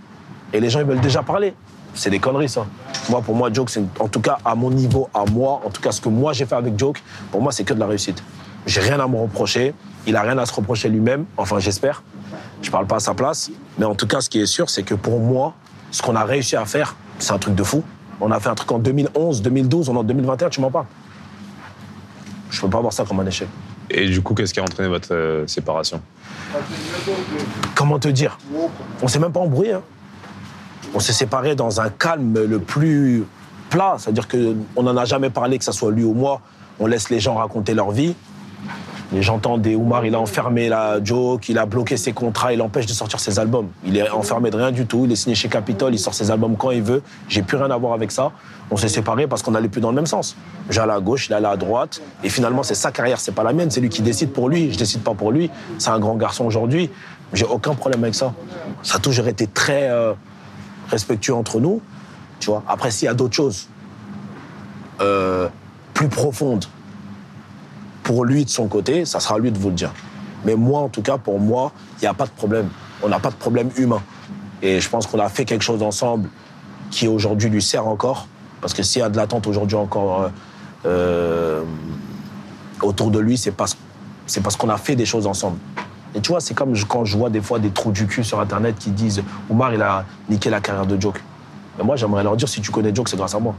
[0.53, 1.53] Et les gens, ils veulent déjà parler.
[1.93, 2.65] C'est des conneries, ça.
[3.09, 5.81] Moi, pour moi, Joke, c'est en tout cas à mon niveau, à moi, en tout
[5.81, 8.21] cas ce que moi j'ai fait avec Joke, pour moi, c'est que de la réussite.
[8.65, 9.73] J'ai rien à me reprocher.
[10.05, 11.25] Il a rien à se reprocher lui-même.
[11.37, 12.03] Enfin, j'espère.
[12.61, 13.49] Je parle pas à sa place.
[13.77, 15.53] Mais en tout cas, ce qui est sûr, c'est que pour moi,
[15.91, 17.83] ce qu'on a réussi à faire, c'est un truc de fou.
[18.19, 20.85] On a fait un truc en 2011, 2012, on est en 2021, tu m'en parles.
[22.49, 23.47] Je peux pas voir ça comme un échec.
[23.89, 26.01] Et du coup, qu'est-ce qui a entraîné votre euh, séparation?
[27.75, 28.37] Comment te dire?
[29.01, 29.73] On s'est même pas embrouillé.
[29.73, 29.81] Hein.
[30.93, 33.23] On s'est séparés dans un calme le plus
[33.69, 33.95] plat.
[33.97, 36.41] C'est-à-dire qu'on n'en a jamais parlé, que ce soit lui ou moi.
[36.79, 38.15] On laisse les gens raconter leur vie.
[39.15, 42.85] J'entends des Oumar, il a enfermé la Joke, il a bloqué ses contrats, il empêche
[42.85, 43.69] de sortir ses albums.
[43.85, 46.29] Il est enfermé de rien du tout, il est signé chez Capitol, il sort ses
[46.29, 47.01] albums quand il veut.
[47.29, 48.33] J'ai plus rien à voir avec ça.
[48.69, 50.35] On s'est séparés parce qu'on n'allait plus dans le même sens.
[50.69, 52.01] J'allais à gauche, il allait à droite.
[52.21, 53.71] Et finalement, c'est sa carrière, c'est pas la mienne.
[53.71, 54.73] C'est lui qui décide pour lui.
[54.73, 55.49] Je décide pas pour lui.
[55.77, 56.89] C'est un grand garçon aujourd'hui.
[57.31, 58.33] J'ai aucun problème avec ça.
[58.83, 60.13] Ça a toujours été très euh,
[60.89, 61.81] respectueux entre nous.
[62.41, 62.61] Tu vois.
[62.67, 63.69] Après, s'il y a d'autres choses
[64.99, 65.47] euh,
[65.93, 66.65] plus profondes
[68.07, 69.91] pour lui de son côté, ça sera à lui de vous le dire.
[70.45, 72.69] Mais moi, en tout cas, pour moi, il n'y a pas de problème.
[73.03, 74.01] On n'a pas de problème humain.
[74.61, 76.29] Et je pense qu'on a fait quelque chose ensemble
[76.89, 78.29] qui aujourd'hui lui sert encore.
[78.61, 80.29] Parce que s'il y a de l'attente aujourd'hui encore euh,
[80.85, 81.63] euh,
[82.81, 83.75] autour de lui, c'est parce,
[84.57, 85.57] qu'on a fait des choses ensemble.
[86.15, 88.39] Et tu vois, c'est comme quand je vois des fois des trous du cul sur
[88.39, 91.21] Internet qui disent Oumar, il a niqué la carrière de Joke.
[91.77, 93.53] Mais moi, j'aimerais leur dire si tu connais Joke, c'est grâce à moi.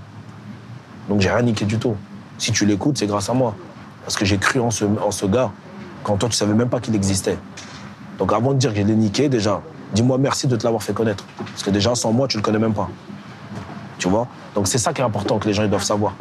[1.06, 1.96] Donc j'ai rien niqué du tout.
[2.38, 3.54] Si tu l'écoutes, c'est grâce à moi.
[4.08, 5.50] Parce que j'ai cru en ce, gars
[6.02, 7.36] quand toi, tu savais même pas qu'il existait.
[8.18, 9.60] Donc avant de dire que je l'ai niqué, déjà,
[9.92, 11.26] dis-moi merci de te l'avoir fait connaître.
[11.36, 12.88] Parce que déjà, sans moi, tu le connais même pas.
[13.98, 14.26] Tu vois?
[14.54, 16.14] Donc c'est ça qui est important que les gens ils doivent savoir.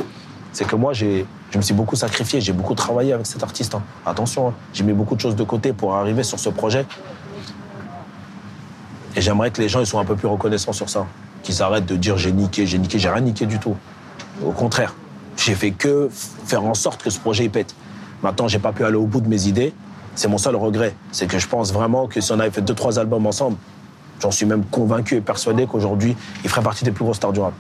[0.52, 1.24] C'est que moi, je
[1.56, 3.74] me suis beaucoup sacrifié, j'ai beaucoup travaillé avec cet artiste.
[3.74, 3.82] hein.
[4.06, 6.86] Attention, hein, j'ai mis beaucoup de choses de côté pour arriver sur ce projet.
[9.16, 11.06] Et j'aimerais que les gens ils soient un peu plus reconnaissants sur ça.
[11.42, 13.78] Qu'ils arrêtent de dire j'ai niqué, j'ai niqué, j'ai rien niqué du tout.
[14.46, 14.94] Au contraire,
[15.38, 17.74] j'ai fait que faire en sorte que ce projet il pète.
[18.24, 19.74] Maintenant, j'ai pas pu aller au bout de mes idées.
[20.16, 20.96] C'est mon seul regret.
[21.12, 23.58] C'est que je pense vraiment que si on avait fait deux, trois albums ensemble,
[24.20, 27.40] j'en suis même convaincu et persuadé qu'aujourd'hui, il ferait partie des plus grosses stars du
[27.40, 27.54] rap.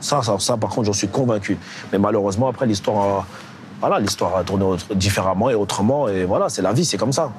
[0.00, 1.56] Ça, ça, ça, par contre, j'en suis convaincu.
[1.92, 3.26] Mais malheureusement, après, l'histoire a,
[3.80, 6.08] voilà, l'histoire a tourné différemment et autrement.
[6.08, 7.32] Et voilà, c'est la vie, c'est comme ça.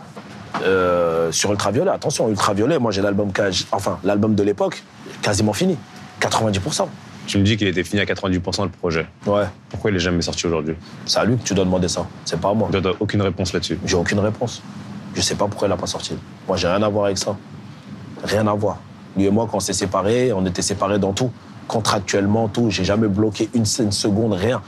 [0.64, 3.32] Euh, sur Ultraviolet, attention, Ultraviolet, moi j'ai l'album,
[3.72, 4.84] enfin, l'album de l'époque,
[5.22, 5.78] quasiment fini.
[6.22, 6.88] 90%.
[7.28, 9.06] Tu me dis qu'il était fini à 90% le projet.
[9.26, 10.76] Ouais, Pourquoi il est jamais sorti aujourd'hui?
[11.06, 12.08] C'est à lui que tu dois demander ça.
[12.24, 12.70] C'est pas à moi.
[12.72, 13.78] Tu n'as aucune réponse là-dessus.
[13.86, 14.62] J'ai aucune réponse.
[15.14, 16.16] Je sais pas pourquoi il a pas sorti.
[16.48, 17.36] Moi, j'ai rien à voir avec ça.
[18.24, 18.78] Rien à voir.
[19.18, 21.30] Lui et moi, quand on s'est séparés, on était séparés dans tout.
[21.68, 22.70] Contractuellement, tout.
[22.70, 24.62] J'ai jamais bloqué une, une seconde, rien.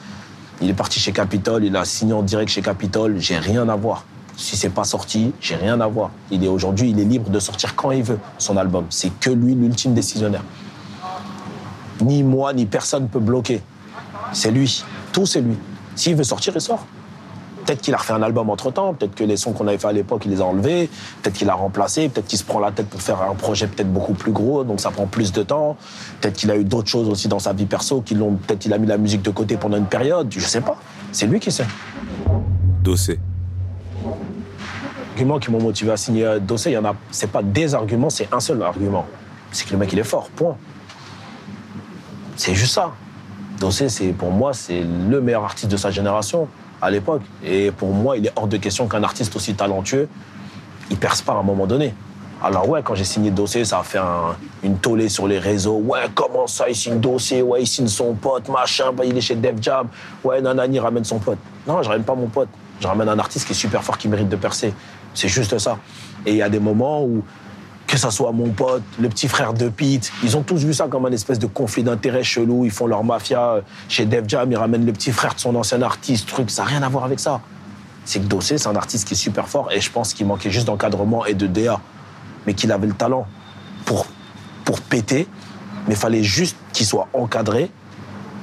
[0.61, 3.77] Il est parti chez Capitol, il a signé en direct chez Capitol, j'ai rien à
[3.77, 4.03] voir.
[4.35, 6.11] Si c'est pas sorti, j'ai rien à voir.
[6.31, 8.85] Il est aujourd'hui, il est libre de sortir quand il veut son album.
[8.89, 10.43] C'est que lui l'ultime décisionnaire.
[12.01, 13.61] Ni moi, ni personne peut bloquer.
[14.33, 14.83] C'est lui.
[15.11, 15.57] Tout, c'est lui.
[15.95, 16.85] S'il veut sortir, il sort.
[17.65, 19.87] Peut-être qu'il a refait un album entre temps, peut-être que les sons qu'on avait fait
[19.87, 20.89] à l'époque, il les a enlevés,
[21.21, 23.93] peut-être qu'il a remplacé, peut-être qu'il se prend la tête pour faire un projet peut-être
[23.93, 25.77] beaucoup plus gros, donc ça prend plus de temps.
[26.19, 28.73] Peut-être qu'il a eu d'autres choses aussi dans sa vie perso, qui l'ont, peut-être qu'il
[28.73, 30.77] a mis la musique de côté pendant une période, je sais pas.
[31.11, 31.67] C'est lui qui sait.
[32.83, 33.19] Dossé.
[35.11, 37.75] arguments qui m'ont motivé à signer euh, Dossé, il y en a, c'est pas des
[37.75, 39.05] arguments, c'est un seul argument.
[39.51, 40.55] C'est que le mec, il est fort, point.
[42.39, 42.91] C'est juste ça.
[43.59, 46.47] Dossé, c'est, pour moi, c'est le meilleur artiste de sa génération
[46.81, 47.21] à l'époque.
[47.43, 50.07] Et pour moi, il est hors de question qu'un artiste aussi talentueux,
[50.89, 51.93] il perce pas à un moment donné.
[52.41, 55.79] Alors ouais, quand j'ai signé Dossé, ça a fait un- une tollée sur les réseaux.
[55.79, 58.91] Ouais, comment ça, il signe Dossé Ouais, il signe son pote, machin.
[59.03, 59.89] Il est chez Def Jam.
[60.23, 61.39] Ouais, Nanani ramène son pote.
[61.67, 62.47] Non, je ramène pas mon pote.
[62.79, 64.73] Je ramène un artiste qui est super fort, qui mérite de percer.
[65.13, 65.77] C'est juste ça.
[66.25, 67.21] Et il y a des moments où,
[67.89, 70.87] que ça soit mon pote, le petit frère de Pete, ils ont tous vu ça
[70.87, 72.63] comme un espèce de conflit d'intérêt chelou.
[72.63, 75.55] Ils font leur mafia euh, chez Def Jam, ils ramènent le petit frère de son
[75.55, 76.51] ancien artiste, truc.
[76.51, 77.41] Ça n'a rien à voir avec ça.
[78.05, 80.51] C'est que Dossé, c'est un artiste qui est super fort et je pense qu'il manquait
[80.51, 81.81] juste d'encadrement et de DA.
[82.45, 83.25] Mais qu'il avait le talent
[83.85, 84.05] pour,
[84.65, 85.27] pour péter,
[85.87, 87.71] mais fallait juste qu'il soit encadré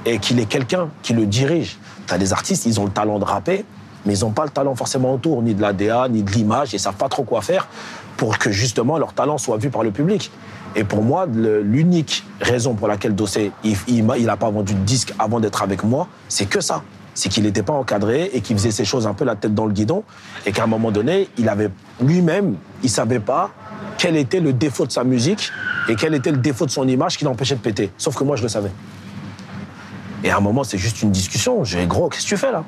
[0.04, 1.78] et qu'il ait quelqu'un qui le dirige.
[2.08, 3.64] T'as des artistes, ils ont le talent de rapper,
[4.04, 6.74] mais ils n'ont pas le talent forcément autour, ni de la DA, ni de l'image,
[6.74, 7.68] ils savent pas trop quoi faire
[8.16, 10.30] pour que justement leur talent soit vu par le public.
[10.74, 14.74] Et pour moi, l'unique raison pour laquelle Dossé, il, il, m'a- il a pas vendu
[14.74, 16.82] de disque avant d'être avec moi, c'est que ça.
[17.14, 19.64] C'est qu'il n'était pas encadré et qu'il faisait ses choses un peu la tête dans
[19.64, 20.02] le guidon
[20.44, 21.70] et qu'à un moment donné, il avait
[22.02, 23.50] lui-même, il savait pas
[23.96, 25.50] quel était le défaut de sa musique
[25.88, 27.90] et quel était le défaut de son image qui l'empêchait de péter.
[27.96, 28.70] Sauf que moi, je le savais.
[30.24, 31.64] Et à un moment, c'est juste une discussion.
[31.64, 32.64] J'ai gros, qu'est-ce que tu fais là?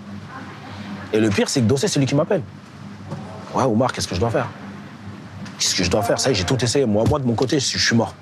[1.13, 2.43] Et le pire, c'est que Dossé, c'est lui qui m'appelle.
[3.55, 4.49] Ouais, Omar, qu'est-ce que je dois faire?
[5.59, 6.21] Qu'est-ce que je dois faire?
[6.21, 6.87] Ça y est, j'ai tout essayé.
[6.87, 8.15] Moi, moi, de mon côté, je suis mort.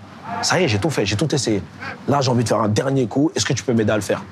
[0.42, 1.62] Ça y est, j'ai tout fait, j'ai tout essayé.
[2.08, 3.30] Là, j'ai envie de faire un dernier coup.
[3.34, 4.22] Est-ce que tu peux m'aider à le faire?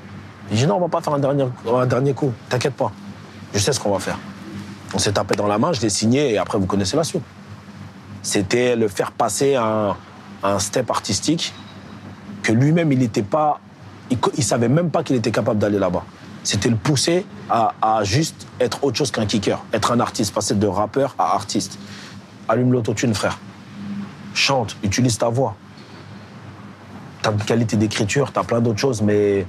[0.51, 2.33] Il dit non, on va pas faire un dernier, un dernier coup.
[2.49, 2.93] T'inquiète pas.
[3.53, 4.19] Je sais ce qu'on va faire.
[4.95, 7.23] On s'est tapé dans la main, je l'ai signé et après, vous connaissez la suite.
[8.23, 9.97] C'était le faire passer un,
[10.43, 11.53] un step artistique
[12.43, 13.61] que lui-même, il n'était pas.
[14.11, 16.05] Il, il savait même pas qu'il était capable d'aller là-bas.
[16.43, 20.67] C'était le pousser à juste être autre chose qu'un kicker, être un artiste, passer de
[20.67, 21.79] rappeur à artiste.
[22.48, 23.38] Allume l'autotune, frère.
[24.35, 25.57] Chante, utilise ta voix.
[27.22, 29.46] T'as une qualité d'écriture, t'as plein d'autres choses, mais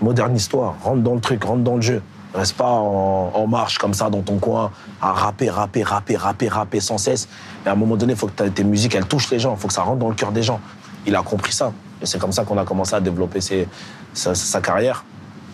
[0.00, 2.02] modernise-toi, rentre dans le truc, rentre dans le jeu.
[2.32, 4.70] Reste pas en, marche comme ça dans ton coin
[5.02, 7.28] à rapper, rapper, rapper, rapper, rapper sans cesse.
[7.66, 9.60] Et à un moment donné, il faut que tes musiques, elles touchent les gens, il
[9.60, 10.60] faut que ça rentre dans le cœur des gens.
[11.06, 11.72] Il a compris ça.
[12.00, 15.04] Et c'est comme ça qu'on a commencé à développer sa, sa carrière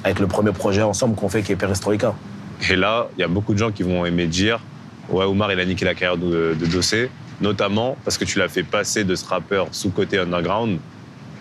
[0.04, 2.14] avec le premier projet ensemble qu'on fait qui est Perestroika.
[2.68, 4.60] Et là, il y a beaucoup de gens qui vont aimer dire
[5.08, 8.48] Ouais, Omar, il a niqué la carrière de, de Dossé, notamment parce que tu l'as
[8.48, 10.78] fait passer de ce rappeur sous-côté underground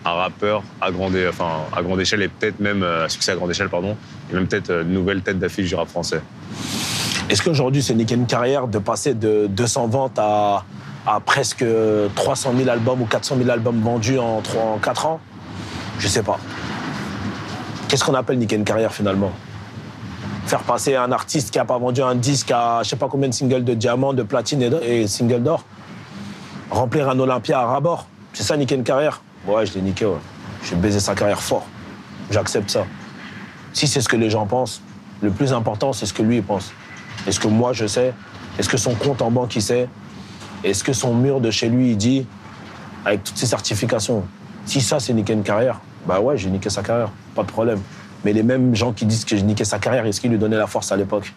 [0.03, 1.15] à rappeur à grande,
[1.99, 3.97] échelle et peut-être même euh, à succès à grande échelle, pardon,
[4.31, 6.21] et même peut-être euh, nouvelle tête d'affiche du rap français.
[7.27, 10.63] Est-ce qu'aujourd'hui, c'est niquer une carrière de passer de 200 ventes à,
[11.07, 11.65] à presque
[12.13, 15.19] 300 000 albums ou 400 000 albums vendus en, 3, en 4 ans?
[15.97, 16.37] Je sais pas.
[17.87, 19.31] Qu'est-ce qu'on appelle niquer une carrière finalement?
[20.45, 23.29] Faire passer un artiste qui n'a pas vendu un disque à je sais pas combien
[23.29, 25.63] de singles de diamants, de platine et, et singles d'or
[26.69, 29.21] Remplir un Olympia à rabord C'est ça niquer une carrière?
[29.47, 30.17] Ouais, je l'ai niqué, ouais.
[30.63, 31.65] J'ai baisé sa carrière fort.
[32.29, 32.85] J'accepte ça.
[33.73, 34.81] Si c'est ce que les gens pensent,
[35.21, 36.71] le plus important, c'est ce que lui pense.
[37.27, 38.13] Est-ce que moi je sais?
[38.57, 39.89] Est-ce que son compte en banque il sait?
[40.63, 42.25] Est-ce que son mur de chez lui il dit
[43.03, 44.23] avec toutes ses certifications
[44.65, 47.79] Si ça c'est niquer une carrière, bah ouais, j'ai niqué sa carrière, pas de problème.
[48.23, 50.57] Mais les mêmes gens qui disent que j'ai niqué sa carrière, est-ce qu'ils lui donnaient
[50.57, 51.33] la force à l'époque?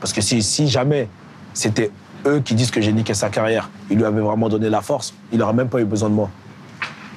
[0.00, 1.08] Parce que si, si jamais
[1.52, 1.90] c'était
[2.26, 5.14] eux qui disent que j'ai niqué sa carrière, ils lui avaient vraiment donné la force,
[5.32, 6.30] il n'aurait même pas eu besoin de moi.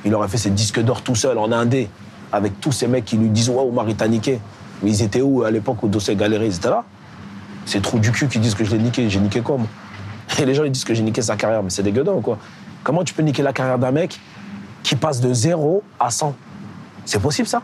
[0.05, 1.89] Il aurait fait ses disques d'or tout seul, en indé,
[2.31, 4.39] avec tous ces mecs qui lui disent Ouais, Omar, il t'a niqué.
[4.81, 6.85] Mais ils étaient où à l'époque où Dossé galérait Ils étaient là.
[7.65, 9.09] C'est trop du cul qui disent que je l'ai niqué.
[9.09, 9.59] J'ai niqué moi?
[10.39, 11.63] Et les gens, ils disent que j'ai niqué sa carrière.
[11.63, 12.37] Mais c'est gueudins, quoi.
[12.83, 14.19] Comment tu peux niquer la carrière d'un mec
[14.83, 16.35] qui passe de 0 à 100
[17.05, 17.61] C'est possible, ça?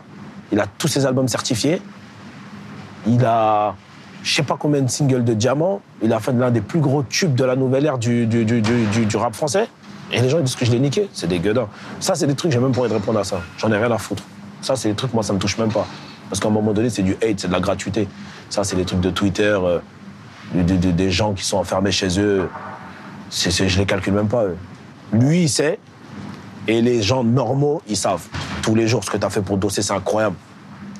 [0.52, 1.80] Il a tous ses albums certifiés.
[3.06, 3.74] Il a
[4.22, 5.80] je sais pas combien de singles de diamants.
[6.02, 8.26] Il a fait l'un des plus gros tubes de la nouvelle ère du,
[9.14, 9.68] rap français.
[10.10, 11.08] Et les gens disent que je l'ai niqué.
[11.12, 11.68] C'est des gueudins.
[12.00, 13.40] Ça, c'est des trucs, j'ai même pas envie de répondre à ça.
[13.58, 14.24] J'en ai rien à foutre.
[14.62, 15.86] Ça, c'est des trucs, moi, ça me touche même pas.
[16.28, 18.08] Parce qu'à un moment donné, c'est du hate, c'est de la gratuité.
[18.50, 19.78] Ça, c'est des trucs de Twitter, euh,
[20.54, 22.48] de- de- de- des gens qui sont enfermés chez eux.
[23.30, 24.44] C'est- je les calcule même pas.
[25.12, 25.78] Lui, il sait,
[26.68, 28.26] Et les gens normaux, ils savent
[28.66, 30.34] tous les jours ce que tu as fait pour Dossé, c'est incroyable.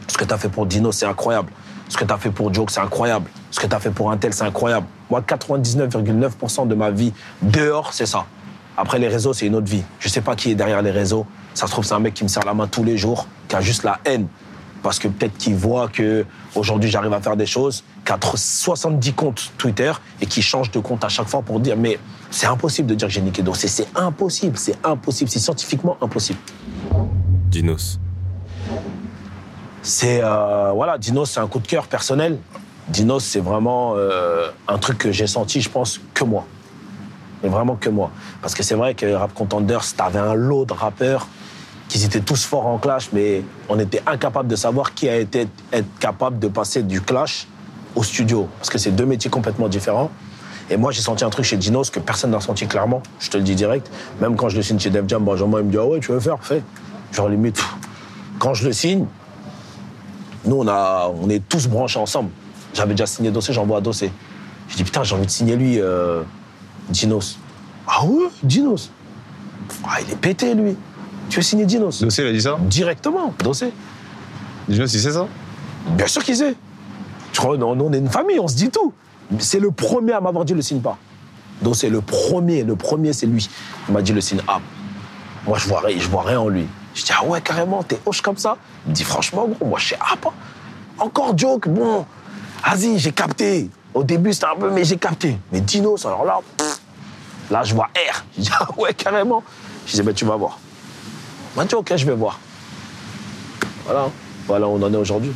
[0.07, 1.51] Ce que tu as fait pour Dino, c'est incroyable.
[1.89, 3.29] Ce que tu as fait pour Joke, c'est incroyable.
[3.51, 4.87] Ce que tu as fait pour Intel, c'est incroyable.
[5.11, 8.25] Moi, 99,9% de ma vie dehors, c'est ça.
[8.77, 9.83] Après, les réseaux, c'est une autre vie.
[9.99, 11.27] Je sais pas qui est derrière les réseaux.
[11.55, 13.57] Ça se trouve, c'est un mec qui me serre la main tous les jours, qui
[13.57, 14.29] a juste la haine.
[14.85, 16.25] Parce que peut-être qu'il voit que
[16.55, 20.79] aujourd'hui j'arrive à faire des choses, qui a 70 comptes Twitter et qui change de
[20.79, 21.99] compte à chaque fois pour dire mais
[22.31, 23.67] c'est impossible de dire que j'ai niqué Dossé.
[23.67, 26.39] C'est impossible, c'est impossible, c'est scientifiquement impossible.
[27.57, 27.99] Dinos.
[29.81, 32.37] C'est euh, voilà, Dinos, c'est un coup de cœur personnel.
[32.89, 36.45] Dinos, c'est vraiment euh, un truc que j'ai senti, je pense, que moi.
[37.43, 38.11] Mais vraiment que moi.
[38.43, 41.29] Parce que c'est vrai que Rap Contenders, t'avais un lot de rappeurs
[41.89, 45.49] qui étaient tous forts en clash, mais on était incapable de savoir qui a été
[45.99, 47.47] capable de passer du clash
[47.95, 48.49] au studio.
[48.59, 50.11] Parce que c'est deux métiers complètement différents.
[50.69, 53.03] Et moi, j'ai senti un truc chez Dinos que personne n'a senti clairement.
[53.19, 53.91] Je te le dis direct.
[54.21, 56.13] Même quand je le signe chez Def Jam, Benjamin, il me dit Ah ouais, tu
[56.13, 56.37] veux faire?
[56.43, 56.63] Fais.
[57.13, 57.63] Genre, limite,
[58.39, 59.07] quand je le signe,
[60.45, 62.31] nous, on, a, on est tous branchés ensemble.
[62.75, 64.11] J'avais déjà signé Dossé, j'envoie à Dossé.
[64.69, 66.23] Je dis Putain, j'ai envie de signer lui, euh,
[66.89, 67.39] Dinos.
[67.87, 68.91] Ah ouais, Dinos.
[69.85, 70.77] Ah, il est pété, lui.
[71.29, 72.01] Tu veux signer Dinos?
[72.03, 72.57] Dossé, il a dit ça?
[72.61, 73.73] Directement, Dossé.
[74.69, 75.27] Dinos, il sait ça?
[75.97, 76.55] Bien sûr qu'il sait.
[77.33, 78.93] Je crois, non, on est une famille, on se dit tout.
[79.39, 80.97] C'est le premier à m'avoir dit le signe pas.
[81.63, 83.49] Donc c'est le premier, le premier c'est lui.
[83.89, 84.61] Il m'a dit le signe A.
[85.47, 86.67] Moi je vois, rien- je vois rien en lui.
[86.97, 88.57] Je dis ah ouais carrément, t'es hoche comme ça.
[88.87, 90.33] Il me dit franchement gros, moi je sais pas.
[90.99, 92.07] Encore joke, bon,
[92.67, 93.71] vas-y j'ai capté.
[93.93, 95.39] Au début c'était un peu, mais j'ai capté.
[95.53, 96.41] Mais Dinos, alors là,
[97.51, 98.25] là je vois R.
[98.39, 99.45] Je dis ah ouais carrément.
[99.87, 100.59] Je dis ben tu vas voir.
[101.55, 102.41] Il m'a dit ok je vais voir.
[103.85, 104.09] Voilà,
[104.47, 105.33] voilà où on en est aujourd'hui.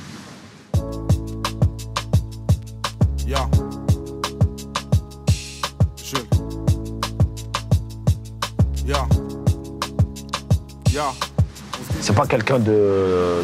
[12.20, 12.58] Pas quelqu'un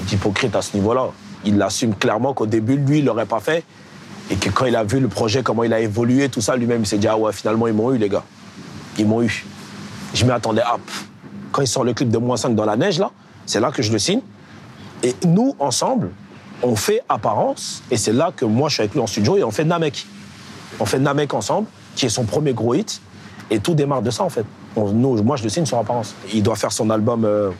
[0.06, 1.08] d'hypocrite à ce niveau-là.
[1.46, 3.64] Il assume clairement qu'au début, lui, il l'aurait pas fait.
[4.30, 6.82] Et que quand il a vu le projet, comment il a évolué, tout ça, lui-même,
[6.82, 8.24] il s'est dit Ah ouais, finalement, ils m'ont eu, les gars.
[8.98, 9.46] Ils m'ont eu.
[10.12, 10.60] Je m'y attendais.
[10.62, 11.06] Ah, pff.
[11.52, 13.10] Quand il sort le clip de moins 5 dans la neige, là,
[13.46, 14.20] c'est là que je le signe.
[15.02, 16.10] Et nous, ensemble,
[16.62, 17.82] on fait apparence.
[17.90, 20.06] Et c'est là que moi, je suis avec lui en studio et on fait Namek.
[20.80, 23.00] On fait Namek ensemble, qui est son premier gros hit.
[23.50, 24.44] Et tout démarre de ça, en fait.
[24.76, 26.14] Nous, moi, je le signe sur apparence.
[26.34, 27.52] Il doit faire son album euh,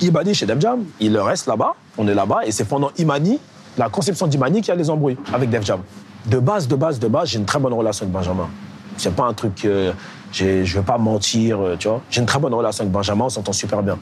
[0.00, 0.84] Imani chez Def Jam.
[1.00, 2.40] Il reste là-bas, on est là-bas.
[2.46, 3.38] Et c'est pendant Imani,
[3.78, 5.80] la conception d'Imani, qu'il y a les embrouilles avec Def Jam.
[6.26, 8.48] De base, de base, de base, j'ai une très bonne relation avec Benjamin.
[8.96, 9.66] C'est pas un truc.
[10.32, 12.00] je veux pas mentir, euh, tu vois.
[12.10, 13.98] J'ai une très bonne relation avec Benjamin, on s'entend super bien.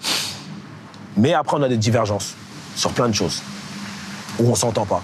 [1.16, 2.34] Mais après, on a des divergences
[2.76, 3.42] sur plein de choses
[4.38, 5.02] où on s'entend pas.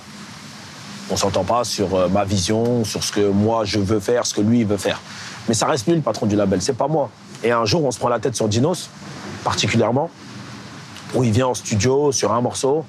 [1.11, 4.35] On s'entend pas sur euh, ma vision, sur ce que moi je veux faire, ce
[4.35, 5.01] que lui il veut faire.
[5.49, 7.11] Mais ça reste lui le patron du label, c'est pas moi.
[7.45, 8.91] Et un jour, on se prend la tête sur Dinos,
[9.45, 10.11] particulièrement,
[11.15, 12.85] où il vient en studio sur un morceau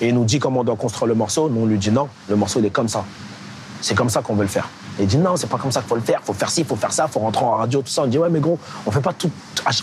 [0.00, 1.48] et il nous dit comment on doit construire le morceau.
[1.48, 3.04] Nous, on lui dit non, le morceau il est comme ça.
[3.80, 4.68] C'est comme ça qu'on veut le faire.
[4.98, 6.76] Il dit non, c'est pas comme ça qu'il faut le faire, faut faire ci, faut
[6.76, 8.02] faire ça, faut rentrer en radio, tout ça.
[8.02, 9.30] On dit ouais, mais gros, on fait pas tout.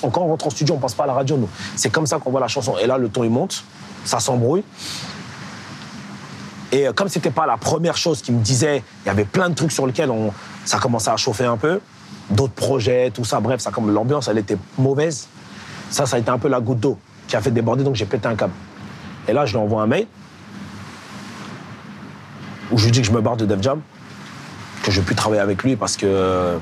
[0.02, 1.50] Quand on rentre en studio, on passe pas à la radio, nous.
[1.76, 2.76] C'est comme ça qu'on voit la chanson.
[2.82, 3.64] Et là, le ton il monte,
[4.06, 4.64] ça s'embrouille.
[6.72, 9.50] Et euh, comme c'était pas la première chose qu'il me disait, il y avait plein
[9.50, 10.32] de trucs sur lesquels on,
[10.66, 11.80] ça commençait à chauffer un peu.
[12.30, 15.28] D'autres projets, tout ça, bref, ça, comme l'ambiance, elle était mauvaise.
[15.92, 16.98] Ça, ça a été un peu la goutte d'eau
[17.34, 18.54] qui a fait déborder, donc j'ai pété un câble.
[19.28, 20.06] Et là, je lui envoie un mail
[22.72, 23.82] où je lui dis que je me barre de Def Jam,
[24.84, 26.60] que je ne veux plus travailler avec lui parce que.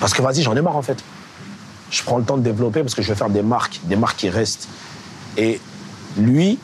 [0.00, 1.04] Parce que vas-y, j'en ai marre en fait.
[1.90, 4.16] Je prends le temps de développer parce que je veux faire des marques, des marques
[4.16, 4.66] qui restent.
[5.36, 5.60] Et
[6.16, 6.58] lui,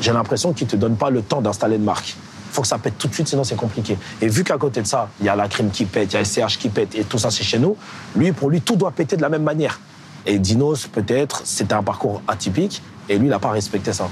[0.00, 2.10] j'ai l'impression qu'il ne te donne pas le temps d'installer une marque.
[2.10, 3.98] Il faut que ça pète tout de suite, sinon c'est compliqué.
[4.22, 6.20] Et vu qu'à côté de ça, il y a la crime qui pète, il y
[6.20, 7.76] a SCH qui pète, et tout ça c'est chez nous,
[8.14, 9.80] lui, pour lui, tout doit péter de la même manière.
[10.28, 14.10] Et Dinos, peut-être, c'était un parcours atypique, et lui, il n'a pas respecté ça.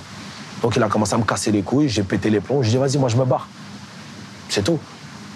[0.63, 2.79] Donc il a commencé à me casser les couilles, j'ai pété les plombs, je dis
[2.79, 3.47] vas-y, moi je me barre.
[4.49, 4.79] C'est tout.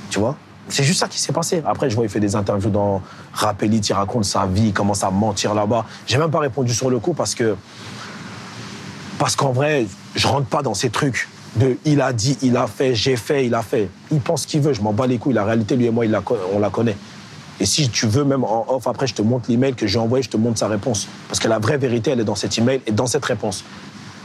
[0.08, 0.36] Tu vois?
[0.70, 1.62] C'est juste ça qui s'est passé.
[1.66, 3.02] Après, je vois, il fait des interviews dans
[3.34, 5.84] Rap Elite, il raconte sa vie, il commence à mentir là-bas.
[6.06, 7.56] J'ai même pas répondu sur le coup parce que
[9.18, 12.66] parce qu'en vrai, je rentre pas dans ces trucs de il a dit, il a
[12.66, 13.90] fait, j'ai fait, il a fait.
[14.10, 15.34] Il pense qu'il veut, je m'en bats les couilles.
[15.34, 16.06] La réalité, lui et moi,
[16.54, 16.96] on la connaît.
[17.60, 20.22] Et si tu veux, même en off, après, je te montre l'email que j'ai envoyé,
[20.22, 21.06] je te montre sa réponse.
[21.28, 23.64] Parce que la vraie vérité, elle est dans cet email et dans cette réponse.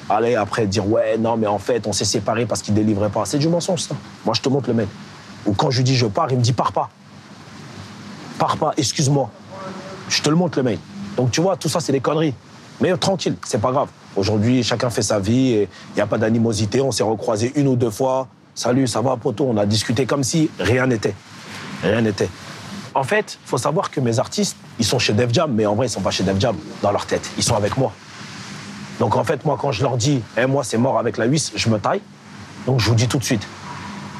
[0.09, 3.25] Allez, après, dire ouais, non, mais en fait, on s'est séparés parce qu'il délivrait pas.
[3.25, 3.95] C'est du mensonge, ça.
[4.23, 4.87] Moi, je te montre le mail.
[5.45, 6.89] Ou quand je lui dis je pars, il me dit pars pas.
[8.39, 9.29] Pars pas, excuse-moi.
[10.09, 10.79] Je te le montre le mail.
[11.17, 12.33] Donc tu vois, tout ça, c'est des conneries.
[12.81, 13.89] Mais euh, tranquille, c'est pas grave.
[14.15, 16.81] Aujourd'hui, chacun fait sa vie et il n'y a pas d'animosité.
[16.81, 18.27] On s'est recroisés une ou deux fois.
[18.53, 21.13] Salut, ça va, poto On a discuté comme si rien n'était.
[21.83, 22.29] Rien n'était.
[22.95, 25.87] En fait, faut savoir que mes artistes, ils sont chez Def Jam, mais en vrai,
[25.87, 27.29] ils sont pas chez Def Jam dans leur tête.
[27.37, 27.91] Ils sont avec moi.
[28.99, 31.51] Donc en fait, moi, quand je leur dis, Eh, moi, c'est mort avec la huisse,
[31.55, 32.01] je me taille.
[32.65, 33.45] Donc je vous dis tout de suite.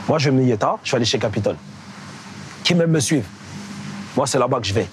[0.09, 1.55] Moi, je vais me tard, je vais aller chez Capitol.
[2.65, 3.25] Qui même me suivent.
[4.17, 4.89] Moi, c'est là-bas que je vais.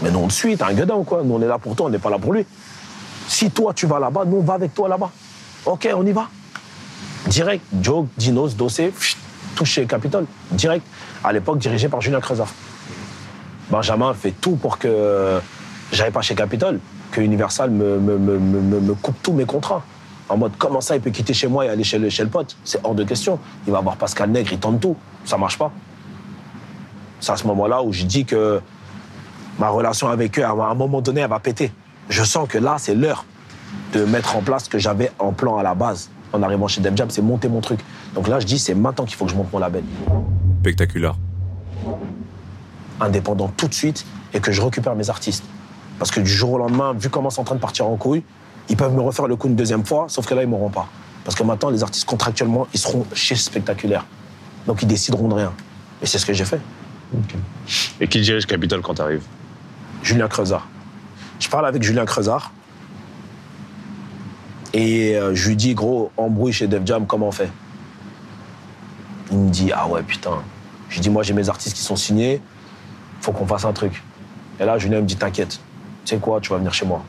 [0.00, 1.22] Mais nous, on te suit, t'es un gueudin ou quoi?
[1.22, 2.46] Nous, on est là pour toi, on n'est pas là pour lui.
[3.28, 5.10] Si toi, tu vas là-bas, nous, on va avec toi là-bas.
[5.66, 6.28] Ok, on y va.
[7.26, 8.90] Direct, Joe, Dinos, Dossé,
[9.64, 10.24] chez Capitol.
[10.50, 10.84] Direct.
[11.22, 12.48] À l'époque, dirigé par Julien Creusard.
[13.72, 15.40] Benjamin fait tout pour que
[15.92, 16.78] j'aille pas chez Capitol,
[17.10, 19.82] que Universal me, coupe tous mes contrats.
[20.28, 22.28] En mode, comment ça, il peut quitter chez moi et aller chez le, chez le
[22.28, 22.54] pote?
[22.64, 23.38] C'est hors de question.
[23.66, 24.94] Il va voir Pascal Nègre, il tente tout.
[25.24, 25.72] Ça marche pas.
[27.18, 28.60] C'est à ce moment-là où je dis que
[29.58, 31.72] ma relation avec eux, à un moment donné, elle va péter.
[32.10, 33.24] Je sens que là, c'est l'heure
[33.94, 36.10] de mettre en place ce que j'avais en plan à la base.
[36.34, 37.80] En arrivant chez Def Jam, c'est monter mon truc.
[38.14, 39.84] Donc là, je dis, c'est maintenant qu'il faut que je monte mon label.
[40.60, 41.16] Spectaculaire.
[43.02, 45.44] Indépendant tout de suite et que je récupère mes artistes.
[45.98, 48.22] Parce que du jour au lendemain, vu comment c'est en train de partir en couille,
[48.68, 50.88] ils peuvent me refaire le coup une deuxième fois, sauf que là, ils m'auront pas.
[51.24, 54.04] Parce que maintenant, les artistes contractuellement, ils seront chez Spectaculaire.
[54.66, 55.52] Donc ils décideront de rien.
[56.02, 56.60] Et c'est ce que j'ai fait.
[58.00, 59.24] Et qui dirige Capitol quand t'arrives?
[60.02, 60.66] Julien Creusard.
[61.38, 62.52] Je parle avec Julien Creusard
[64.72, 67.50] et euh, je lui dis, gros, embrouille chez Def Jam, comment on fait?
[69.30, 70.42] Il me dit, ah ouais, putain.
[70.88, 72.40] Je lui dis, moi j'ai mes artistes qui sont signés,
[73.22, 74.02] faut qu'on fasse un truc.
[74.60, 75.60] Et là, Julien me dit, t'inquiète,
[76.04, 77.02] tu sais quoi, tu vas venir chez moi.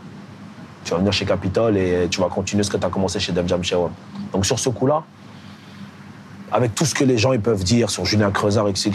[0.86, 3.32] Tu vas venir chez Capitol et tu vas continuer ce que tu as commencé chez
[3.32, 3.92] Def Jam chez WAM.
[4.32, 5.04] Donc sur ce coup-là,
[6.52, 8.92] avec tout ce que les gens ils peuvent dire sur Julien Creusard, XY,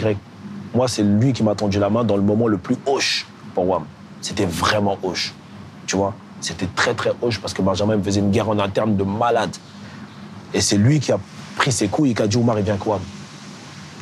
[0.73, 3.67] moi, c'est lui qui m'a tendu la main dans le moment le plus hoche pour
[3.67, 3.83] WAM.
[4.21, 5.33] C'était vraiment hoche.
[5.87, 6.13] Tu vois?
[6.41, 9.55] C'était très, très hoche parce que Benjamin me faisait une guerre en interne de malade.
[10.53, 11.19] Et c'est lui qui a
[11.57, 12.99] pris ses couilles et qui a dit Oumar, il vient quoi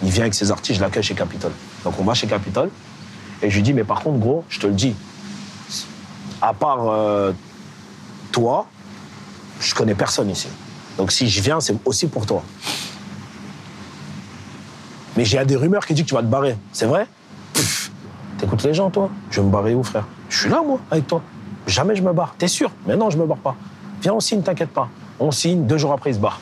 [0.03, 1.51] Il vient avec ses artistes, je l'accueille chez Capitol.
[1.83, 2.69] Donc on va chez Capitol.
[3.41, 4.95] Et je lui dis Mais par contre, gros, je te le dis,
[6.41, 7.31] à part euh,
[8.31, 8.67] toi,
[9.59, 10.47] je connais personne ici.
[10.97, 12.43] Donc si je viens, c'est aussi pour toi.
[15.15, 16.55] Mais j'ai des rumeurs qui disent que tu vas te barrer.
[16.71, 17.07] C'est vrai?
[18.37, 19.09] T'écoutes les gens, toi?
[19.31, 20.05] Je vais me barrer où, frère?
[20.29, 21.21] Je suis là, moi, avec toi.
[21.65, 22.35] Jamais je me barre.
[22.37, 22.69] T'es sûr?
[22.85, 23.55] Mais non, je me barre pas.
[24.01, 24.89] Viens, on signe, t'inquiète pas.
[25.19, 26.39] On signe, deux jours après, il se barre.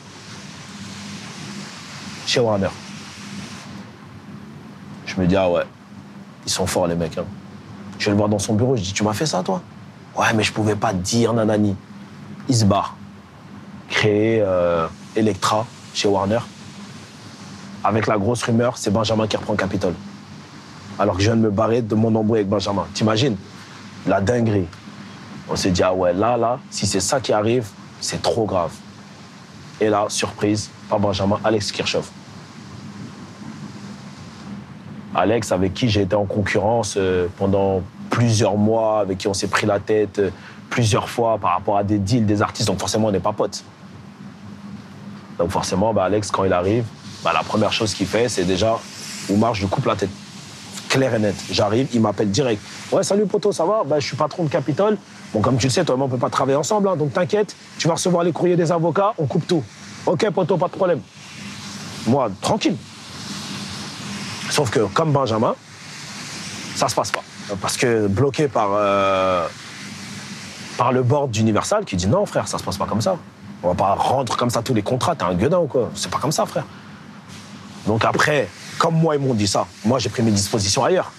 [2.26, 2.68] Chez Warner.
[5.06, 5.62] Je me dis, ah ouais,
[6.46, 7.18] ils sont forts, les mecs.
[7.18, 7.24] hein.
[7.98, 9.60] Je le voir dans son bureau, je dis, tu m'as fait ça, toi?
[10.16, 11.76] Ouais, mais je pouvais pas dire, nanani.
[12.48, 12.96] Il se barre.
[13.88, 16.38] Créer euh, Electra chez Warner.
[17.82, 19.94] Avec la grosse rumeur, c'est Benjamin qui reprend Capitol.
[20.98, 22.86] Alors que je viens de me barrer de mon embrouille avec Benjamin.
[22.94, 23.36] T'imagines?
[24.06, 24.66] La dinguerie.
[25.48, 27.68] On s'est dit, ah ouais, là, là, si c'est ça qui arrive,
[28.00, 28.72] c'est trop grave.
[29.80, 32.10] Et là, surprise, pas Benjamin, Alex Kirchhoff.
[35.16, 39.48] Alex, avec qui j'ai été en concurrence euh, pendant plusieurs mois, avec qui on s'est
[39.48, 40.30] pris la tête euh,
[40.68, 43.64] plusieurs fois par rapport à des deals des artistes, donc forcément on n'est pas potes.
[45.38, 46.84] Donc forcément, bah, Alex, quand il arrive,
[47.24, 48.78] bah, la première chose qu'il fait, c'est déjà,
[49.30, 50.10] Oumar, je lui coupe la tête.
[50.88, 51.34] Clair et net.
[51.50, 52.62] J'arrive, il m'appelle direct.
[52.92, 53.82] Ouais, salut poto, ça va?
[53.84, 54.96] Bah, Je suis patron de Capitol.
[55.32, 57.88] Bon, comme tu le sais, toi on peut pas travailler ensemble, hein, donc t'inquiète, tu
[57.88, 59.64] vas recevoir les courriers des avocats, on coupe tout.
[60.04, 61.00] Ok, poto, pas de problème.
[62.06, 62.76] Moi, tranquille.
[64.56, 65.54] Sauf que, comme Benjamin,
[66.76, 67.22] ça se passe pas.
[67.60, 69.46] Parce que bloqué par, euh,
[70.78, 73.18] par le board d'Universal qui dit non, frère, ça se passe pas comme ça.
[73.62, 75.90] On va pas rendre comme ça tous les contrats, t'es un gueudin ou quoi?
[75.94, 76.64] C'est pas comme ça, frère.
[77.86, 78.48] Donc après,
[78.78, 81.12] comme moi, ils m'ont dit ça, moi, j'ai pris mes dispositions ailleurs.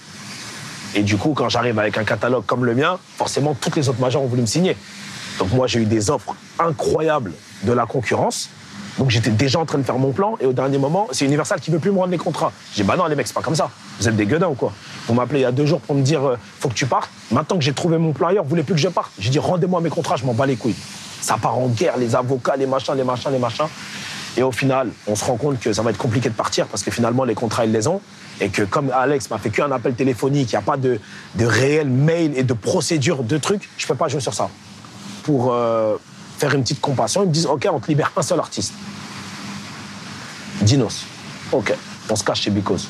[0.96, 4.02] Et du coup, quand j'arrive avec un catalogue comme le mien, forcément, toutes les autres
[4.02, 4.76] majors ont voulu me signer.
[5.38, 8.50] Donc moi, j'ai eu des offres incroyables de la concurrence.
[8.98, 10.36] Donc j'étais déjà en train de faire mon plan.
[10.40, 12.52] Et au dernier moment, c'est Universal qui veut plus me rendre les contrats.
[12.74, 13.70] J'ai dit, bah non, les mecs, c'est pas comme ça.
[14.00, 14.74] Vous êtes des gueudins ou quoi?
[15.08, 17.10] Vous m'appelez il y a deux jours pour me dire, euh, faut que tu partes.
[17.32, 19.12] Maintenant que j'ai trouvé mon plan ailleurs, vous voulez plus que je parte?
[19.20, 20.76] J'ai dit, rendez-moi mes contrats, je m'en bats les couilles.
[21.22, 23.68] Ça part en guerre, les avocats, les machins, les machins, les machins.
[24.36, 26.84] Et au final, on se rend compte que ça va être compliqué de partir parce
[26.84, 28.02] que finalement, les contrats, ils les ont.
[28.40, 31.00] Et que comme Alex m'a fait qu'un appel téléphonique, il n'y a pas de,
[31.36, 34.50] de réel mail et de procédure de trucs, je peux pas jouer sur ça.
[35.24, 35.98] Pour euh,
[36.38, 38.74] faire une petite compassion, ils me disent, OK, on te libère un seul artiste.
[40.62, 41.06] Dinos.
[41.52, 41.74] OK,
[42.10, 42.88] on se cache chez Bicos.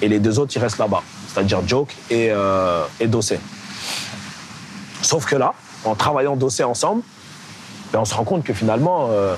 [0.00, 1.02] Et les deux autres, ils restent là-bas.
[1.28, 3.38] C'est-à-dire Joke et, euh, et Dossé.
[5.02, 5.54] Sauf que là,
[5.84, 7.02] en travaillant Dossé ensemble,
[7.92, 9.36] ben, on se rend compte que finalement, euh,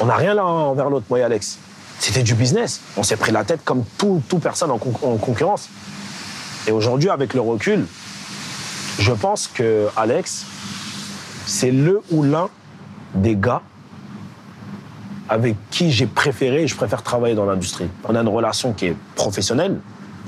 [0.00, 1.58] on n'a rien l'un envers l'autre, moi et Alex.
[1.98, 2.80] C'était du business.
[2.96, 5.68] On s'est pris la tête comme tout, tout personne en, en concurrence.
[6.66, 7.86] Et aujourd'hui, avec le recul,
[8.98, 10.44] je pense que Alex,
[11.46, 12.48] c'est le ou l'un
[13.14, 13.62] des gars
[15.28, 17.88] avec qui j'ai préféré et je préfère travailler dans l'industrie.
[18.08, 19.78] On a une relation qui est professionnelle,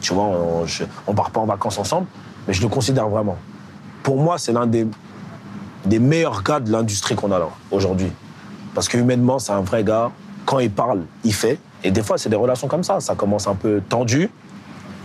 [0.00, 2.06] Tu vois, on, je- part pas en vacances ensemble,
[2.46, 3.36] mais je le considère vraiment.
[4.02, 4.86] Pour moi, c'est l'un des,
[5.84, 8.10] des meilleurs gars de l'industrie qu'on a là, aujourd'hui.
[8.74, 10.10] Parce que humainement, c'est un vrai gars.
[10.46, 11.58] Quand il parle, il fait.
[11.84, 13.00] Et des fois, c'est des relations comme ça.
[13.00, 14.30] Ça commence un peu tendu.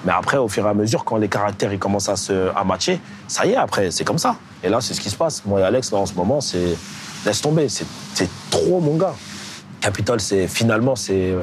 [0.06, 2.64] Mais après, au fur et à mesure, quand les caractères ils commencent à se à
[2.64, 4.36] matcher, ça y est, après, c'est comme ça.
[4.64, 5.44] Et là, c'est ce qui se passe.
[5.46, 6.76] Moi et Alex, là, en ce moment, c'est.
[7.26, 7.70] Laisse tomber.
[7.70, 7.86] C'est
[8.50, 9.14] trop mon gars.
[9.80, 11.34] Capitol, c'est finalement, c'est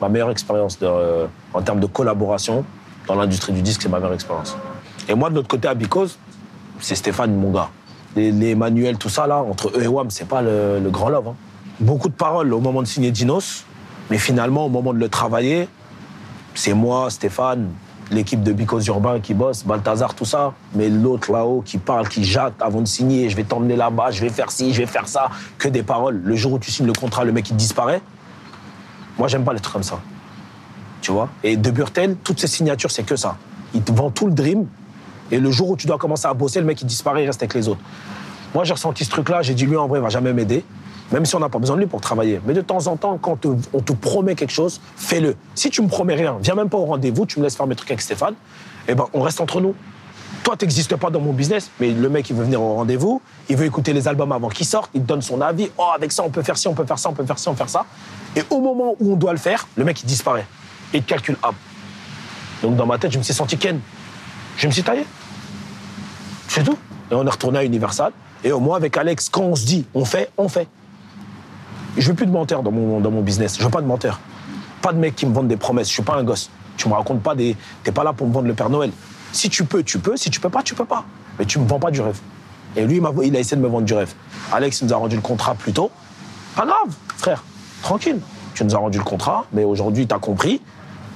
[0.00, 2.64] ma meilleure expérience euh, en termes de collaboration
[3.06, 4.56] dans l'industrie du disque, c'est ma meilleure expérience.
[5.08, 6.18] Et moi, de l'autre côté, à Bicose,
[6.80, 7.68] c'est Stéphane, mon gars.
[8.16, 11.08] Les, les manuels, tout ça, là, entre eux et WAM, c'est pas le, le grand
[11.10, 11.28] love.
[11.28, 11.34] hein.
[11.80, 13.64] Beaucoup de paroles au moment de signer Dinos,
[14.10, 15.68] mais finalement, au moment de le travailler,
[16.54, 17.70] c'est moi, Stéphane,
[18.10, 20.52] l'équipe de Bicos Urbain qui bosse, Balthazar, tout ça.
[20.74, 24.20] Mais l'autre là-haut qui parle, qui jacte avant de signer, je vais t'emmener là-bas, je
[24.20, 26.20] vais faire ci, je vais faire ça, que des paroles.
[26.24, 28.02] Le jour où tu signes le contrat, le mec il disparaît.
[29.18, 30.00] Moi, j'aime pas les trucs comme ça.
[31.00, 31.28] Tu vois?
[31.42, 33.36] Et de Burtel, toutes ses signatures, c'est que ça.
[33.74, 34.66] Il te vend tout le dream.
[35.30, 37.42] Et le jour où tu dois commencer à bosser, le mec il disparaît, il reste
[37.42, 37.80] avec les autres.
[38.54, 40.64] Moi, j'ai ressenti ce truc-là, j'ai dit lui en vrai, il va jamais m'aider.
[41.12, 42.40] Même si on n'a pas besoin de lui pour travailler.
[42.46, 45.36] Mais de temps en temps, quand on te promet quelque chose, fais-le.
[45.54, 47.74] Si tu me promets rien, viens même pas au rendez-vous, tu me laisses faire mes
[47.74, 48.34] trucs avec Stéphane,
[48.86, 49.74] eh ben, on reste entre nous.
[50.44, 53.20] Toi, tu n'existes pas dans mon business, mais le mec, il veut venir au rendez-vous,
[53.48, 55.70] il veut écouter les albums avant qu'ils sortent, il te donne son avis.
[55.76, 57.48] Oh, avec ça, on peut faire ci, on peut faire ça, on peut faire ci,
[57.48, 57.84] on peut faire ça.
[58.36, 60.46] Et au moment où on doit le faire, le mec, il disparaît.
[60.94, 61.54] Et il calcule, hop.
[62.62, 63.80] Donc, dans ma tête, je me suis senti Ken.
[64.56, 65.04] Je me suis taillé.
[66.48, 66.78] C'est tout.
[67.10, 68.12] Et on est retourné à Universal.
[68.42, 70.68] Et au moins, avec Alex, quand on se dit, on fait, on fait.
[71.96, 73.58] Je veux plus de menteurs dans mon, dans mon business.
[73.58, 74.20] Je veux pas de menteurs.
[74.82, 75.88] Pas de mecs qui me vendent des promesses.
[75.88, 76.50] Je suis pas un gosse.
[76.76, 77.56] Tu me racontes pas des.
[77.82, 78.90] T'es pas là pour me vendre le Père Noël.
[79.32, 80.16] Si tu peux, tu peux.
[80.16, 81.04] Si tu peux pas, tu peux pas.
[81.38, 82.18] Mais tu me vends pas du rêve.
[82.76, 84.12] Et lui, il, m'a- il a essayé de me vendre du rêve.
[84.52, 85.90] Alex nous a rendu le contrat plus tôt.
[86.56, 87.42] Pas grave, frère.
[87.82, 88.20] Tranquille.
[88.54, 90.60] Tu nous as rendu le contrat, mais aujourd'hui, tu as compris.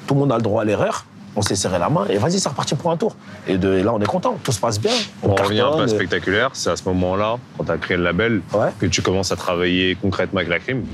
[0.07, 1.05] Tout le monde a le droit à l'erreur.
[1.37, 3.17] On s'est serré la main et vas-y, c'est reparti pour un tour.
[3.49, 4.39] Et, de, et là, on est content.
[4.45, 4.93] Tout se passe bien.
[5.23, 6.51] On revient un peu spectaculaire.
[6.53, 8.69] C'est à ce moment-là, quand tu as créé le label, Ouais.
[8.79, 10.85] que tu commences à travailler concrètement avec la crime.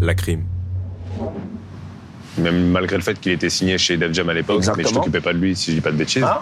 [0.00, 0.44] La crime.
[2.38, 5.00] Même malgré le fait qu'il était signé chez Def Jam à l'époque, mais Exactement.
[5.00, 6.22] t'occupais pas de lui, si je dis pas de bêtises.
[6.22, 6.38] Hein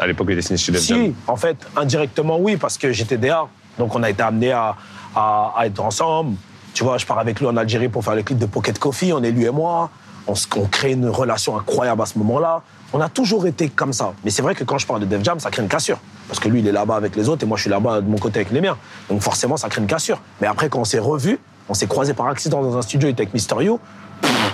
[0.00, 0.98] à l'époque, il était signé chez Def Jam.
[1.06, 3.46] Si, en fait, indirectement, oui, parce que j'étais DA.
[3.78, 4.76] Donc, on a été amenés à,
[5.16, 6.36] à- à être ensemble.
[6.74, 9.12] Tu vois, je pars avec lui en Algérie pour faire le clip de Pocket Coffee.
[9.12, 9.90] On est lui et moi.
[10.28, 10.34] On,
[10.66, 12.62] crée une relation incroyable à ce moment-là.
[12.92, 14.12] On a toujours été comme ça.
[14.24, 15.98] Mais c'est vrai que quand je parle de Def Jam, ça crée une cassure.
[16.28, 18.08] Parce que lui, il est là-bas avec les autres et moi, je suis là-bas de
[18.08, 18.76] mon côté avec les miens.
[19.08, 20.20] Donc, forcément, ça crée une cassure.
[20.40, 23.12] Mais après, quand on s'est revus, on s'est croisés par accident dans un studio, il
[23.12, 23.80] était avec Mister You.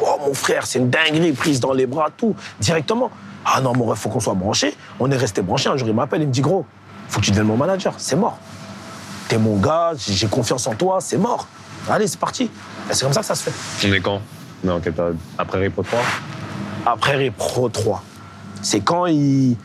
[0.00, 3.10] Oh mon frère, c'est une dinguerie, prise dans les bras, tout, directement.
[3.44, 4.74] Ah non, mon ref, faut qu'on soit branché.
[5.00, 5.68] On est resté branché.
[5.68, 6.64] Un jour, il m'appelle, il me dit Gros,
[7.08, 7.94] faut que tu deviennes mon manager.
[7.98, 8.38] C'est mort.
[9.28, 11.46] T'es mon gars, j'ai confiance en toi, c'est mort.
[11.88, 12.44] Allez, c'est parti.
[12.44, 13.88] Et c'est comme ça que ça se fait.
[13.88, 14.20] On est quand?
[15.38, 16.00] Après Repro 3
[16.86, 18.02] Après Repro 3,
[18.62, 19.56] c'est quand il.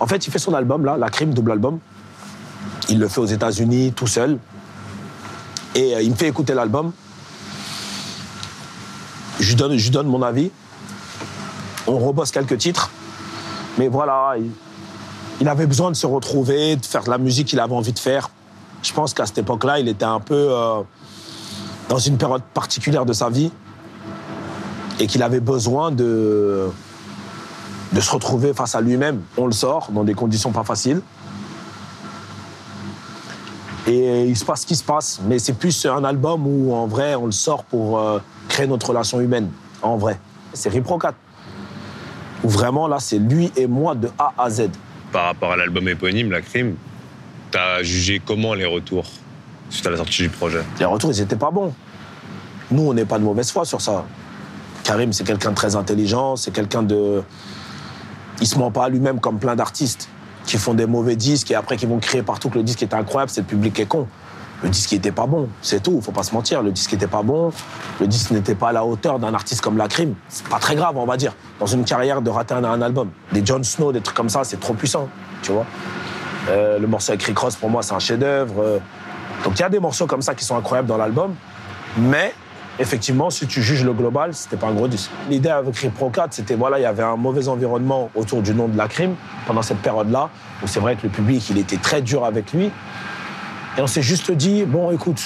[0.00, 1.78] En fait, il fait son album, La Crime, double album.
[2.88, 4.38] Il le fait aux États-Unis, tout seul.
[5.74, 6.92] Et euh, il me fait écouter l'album.
[9.40, 10.50] Je lui donne, mon avis.
[11.86, 12.90] On rebosse quelques titres.
[13.78, 14.50] Mais voilà, il,
[15.40, 17.98] il avait besoin de se retrouver, de faire de la musique qu'il avait envie de
[17.98, 18.30] faire.
[18.82, 20.82] Je pense qu'à cette époque-là, il était un peu euh,
[21.88, 23.50] dans une période particulière de sa vie
[25.00, 26.68] et qu'il avait besoin de,
[27.92, 29.20] de se retrouver face à lui-même.
[29.36, 31.00] On le sort dans des conditions pas faciles.
[33.86, 36.86] Et il se passe ce qui se passe, mais c'est plus un album où en
[36.86, 38.18] vrai on le sort pour euh,
[38.48, 39.50] créer notre relation humaine,
[39.82, 40.18] en vrai.
[40.54, 41.14] C'est 4.
[42.42, 44.70] Où vraiment là c'est lui et moi de A à Z.
[45.12, 46.76] Par rapport à l'album éponyme, La Crime,
[47.50, 49.06] t'as jugé comment les retours
[49.68, 50.62] suite à la sortie du projet?
[50.78, 51.74] Les retours ils étaient pas bons.
[52.70, 54.04] Nous on n'est pas de mauvaise foi sur ça.
[54.84, 57.22] Karim c'est quelqu'un de très intelligent, c'est quelqu'un de...
[58.40, 60.08] Il se ment pas à lui-même comme plein d'artistes
[60.46, 62.94] qui font des mauvais disques et après qui vont crier partout que le disque était
[62.94, 64.06] incroyable, c'est le public qui est con.
[64.62, 66.62] Le disque était pas bon, c'est tout, faut pas se mentir.
[66.62, 67.50] Le disque était pas bon,
[68.00, 70.14] le disque n'était pas à la hauteur d'un artiste comme La Crime.
[70.28, 73.10] C'est pas très grave, on va dire, dans une carrière de rater un, un album.
[73.32, 75.08] Des Jon Snow, des trucs comme ça, c'est trop puissant,
[75.42, 75.66] tu vois.
[76.48, 78.54] Euh, le morceau avec Rick Ross, pour moi, c'est un chef-d'œuvre.
[78.58, 78.78] Euh,
[79.44, 81.34] Donc il y a des morceaux comme ça qui sont incroyables dans l'album,
[81.98, 82.34] mais
[82.78, 85.10] effectivement, si tu juges le global, c'était pas un gros disque.
[85.28, 85.74] L'idée avec
[86.12, 89.14] 4, c'était voilà, il y avait un mauvais environnement autour du nom de la crime
[89.46, 90.30] pendant cette période-là.
[90.62, 92.70] où c'est vrai que le public, il était très dur avec lui.
[93.76, 95.22] Et on s'est juste dit, bon, écoute,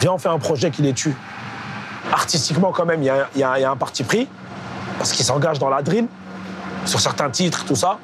[0.00, 1.14] viens, on fait un projet qui les tue.
[2.12, 3.06] Artistiquement, quand même, il
[3.36, 4.28] y, a- un parti pris,
[4.98, 6.06] parce qu'il s'engage dans la drill,
[6.84, 7.98] sur certains titres, tout ça,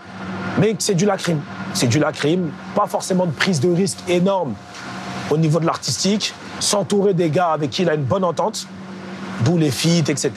[0.59, 1.41] mais c'est du lacrime.
[1.73, 4.55] C'est du lacrime, pas forcément de prise de risque énorme
[5.31, 8.69] au niveau de l'artistique, s'entourer des gars avec qui il a une bonne entente,
[9.45, 10.33] d'où les feats, etc.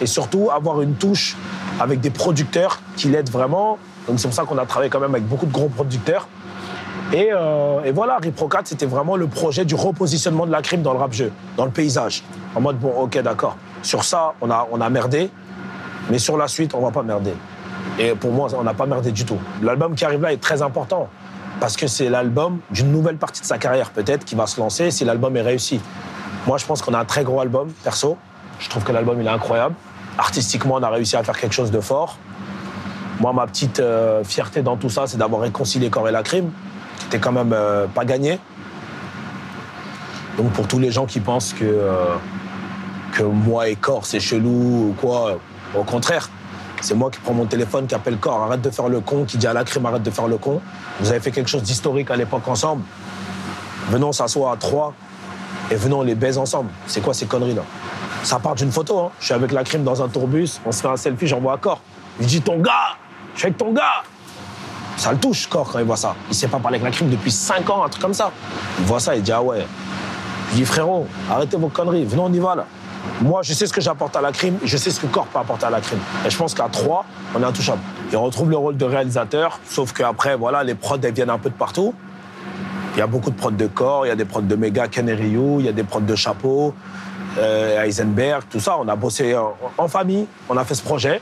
[0.00, 1.36] Et surtout avoir une touche
[1.80, 3.78] avec des producteurs qui l'aident vraiment.
[4.06, 6.28] Donc c'est pour ça qu'on a travaillé quand même avec beaucoup de gros producteurs.
[7.12, 10.82] Et, euh, et voilà, Ripro 4, c'était vraiment le projet du repositionnement de la crime
[10.82, 12.22] dans le rap jeu, dans le paysage.
[12.54, 13.56] En mode, bon, ok, d'accord.
[13.82, 15.30] Sur ça, on a, on a merdé,
[16.10, 17.32] mais sur la suite, on va pas merder.
[17.98, 19.38] Et pour moi, on n'a pas merdé du tout.
[19.62, 21.08] L'album qui arrive là est très important,
[21.60, 24.90] parce que c'est l'album d'une nouvelle partie de sa carrière, peut-être, qui va se lancer
[24.90, 25.80] si l'album est réussi.
[26.46, 28.16] Moi, je pense qu'on a un très gros album, perso.
[28.60, 29.74] Je trouve que l'album, il est incroyable.
[30.18, 32.16] Artistiquement, on a réussi à faire quelque chose de fort.
[33.20, 36.50] Moi, ma petite euh, fierté dans tout ça, c'est d'avoir réconcilié Corps et la crime,
[36.98, 38.38] qui était quand même euh, pas gagné.
[40.36, 42.14] Donc, pour tous les gens qui pensent que, euh,
[43.12, 45.38] que moi et Corps, c'est chelou ou quoi,
[45.76, 46.30] au contraire,
[46.80, 49.36] c'est moi qui prends mon téléphone, qui appelle Corps, arrête de faire le con, qui
[49.36, 50.60] dit à la crime, arrête de faire le con.
[51.00, 52.82] Vous avez fait quelque chose d'historique à l'époque ensemble.
[53.90, 54.94] Venons s'asseoir à trois
[55.70, 56.70] et venons on les baise ensemble.
[56.86, 57.62] C'est quoi ces conneries-là
[58.22, 58.98] Ça part d'une photo.
[58.98, 59.10] Hein.
[59.20, 61.56] Je suis avec la crime dans un tourbus, on se fait un selfie, j'envoie à
[61.56, 61.80] Corps.
[62.20, 62.96] Je dis ton gars,
[63.34, 64.02] je suis avec ton gars.
[64.96, 66.14] Ça le touche, Corps, quand il voit ça.
[66.28, 68.30] Il sait pas parler avec la crime depuis 5 ans, un truc comme ça.
[68.78, 69.64] Il voit ça, il dit ah ouais.
[70.50, 72.64] Je dis frérot, arrêtez vos conneries, venons, on y va là.
[73.20, 75.38] Moi, je sais ce que j'apporte à la crime, je sais ce que Corps peut
[75.38, 75.98] apporter à la crime.
[76.26, 77.04] Et je pense qu'à trois,
[77.34, 77.80] on est intouchable.
[78.12, 81.38] Et on retrouve le rôle de réalisateur, sauf qu'après, voilà, les prods, elles viennent un
[81.38, 81.94] peu de partout.
[82.94, 84.88] Il y a beaucoup de prods de corps, il y a des prods de Mega,
[84.88, 86.74] Ken il y a des prods de Chapeau,
[87.38, 88.76] euh, Heisenberg, tout ça.
[88.80, 91.20] On a bossé en, en famille, on a fait ce projet.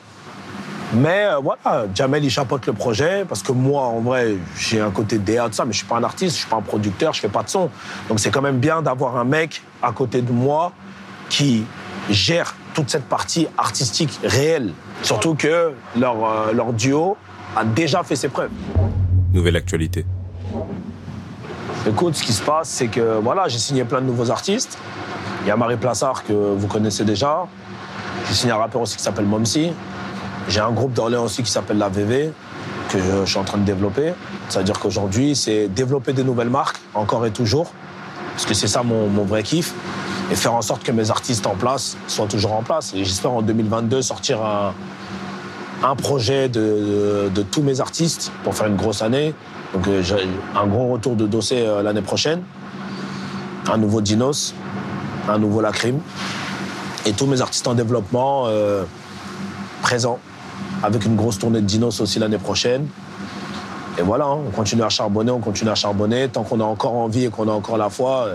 [0.95, 4.91] Mais euh, voilà, Jamel, il chapeaute le projet parce que moi, en vrai, j'ai un
[4.91, 7.13] côté DA, tout ça, mais je suis pas un artiste, je suis pas un producteur,
[7.13, 7.71] je fais pas de son.
[8.09, 10.73] Donc c'est quand même bien d'avoir un mec à côté de moi
[11.29, 11.65] qui
[12.11, 14.73] gère toute cette partie artistique réelle.
[15.03, 17.17] Surtout que leur, euh, leur duo
[17.57, 18.51] a déjà fait ses preuves.
[19.33, 20.05] Nouvelle actualité.
[21.89, 24.79] Écoute, ce qui se passe, c'est que voilà, j'ai signé plein de nouveaux artistes.
[25.43, 27.47] Il y a Marie Plassard que vous connaissez déjà.
[28.29, 29.73] J'ai signé un rappeur aussi qui s'appelle Momsi.
[30.49, 32.33] J'ai un groupe d'Orléans aussi qui s'appelle la VV
[32.89, 34.13] que je, je suis en train de développer.
[34.49, 37.73] C'est-à-dire qu'aujourd'hui, c'est développer des nouvelles marques, encore et toujours,
[38.33, 39.73] parce que c'est ça mon, mon vrai kiff,
[40.31, 42.93] et faire en sorte que mes artistes en place soient toujours en place.
[42.95, 44.75] Et j'espère en 2022 sortir un,
[45.97, 49.35] projet de, tous mes artistes pour faire une grosse année.
[49.73, 50.03] Donc euh,
[50.55, 52.43] un gros retour de dossier euh, l'année prochaine,
[53.71, 54.55] un nouveau Dinos,
[55.29, 55.99] un nouveau Lacrim,
[57.05, 58.85] et tous mes artistes en développement euh,
[59.83, 60.19] présents,
[60.83, 62.87] avec une grosse tournée de Dinos aussi l'année prochaine.
[63.99, 66.29] Et voilà, hein, on continue à charbonner, on continue à charbonner.
[66.29, 68.29] Tant qu'on a encore envie et qu'on a encore la foi,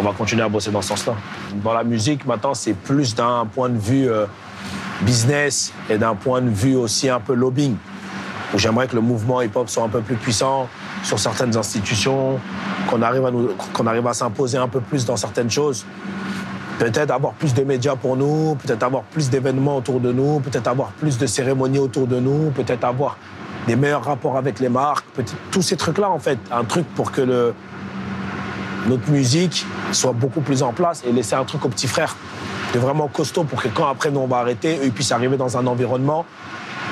[0.00, 1.14] on va continuer à bosser dans ce sens-là.
[1.62, 4.24] Dans la musique, maintenant, c'est plus d'un point de vue euh,
[5.02, 7.76] business et d'un point de vue aussi un peu lobbying.
[8.56, 10.68] J'aimerais que le mouvement hip-hop soit un peu plus puissant
[11.04, 12.40] sur certaines institutions,
[12.88, 13.30] qu'on arrive à,
[13.74, 15.84] qu'on arrive à s'imposer un peu plus dans certaines choses.
[16.78, 20.66] Peut-être avoir plus de médias pour nous, peut-être avoir plus d'événements autour de nous, peut-être
[20.66, 23.18] avoir plus de cérémonies autour de nous, peut-être avoir
[23.66, 25.04] des meilleurs rapports avec les marques,
[25.50, 26.38] tous ces trucs-là en fait.
[26.50, 27.54] Un truc pour que le,
[28.90, 32.16] notre musique soit beaucoup plus en place et laisser un truc aux petits frères
[32.74, 35.36] de vraiment costaud pour que quand après nous on va arrêter, eux ils puissent arriver
[35.36, 36.26] dans un environnement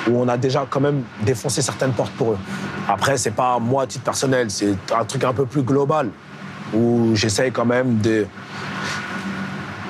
[0.09, 2.38] où on a déjà quand même défoncé certaines portes pour eux.
[2.88, 6.09] Après, c'est pas moi à titre personnel, c'est un truc un peu plus global
[6.72, 8.26] où j'essaye quand même de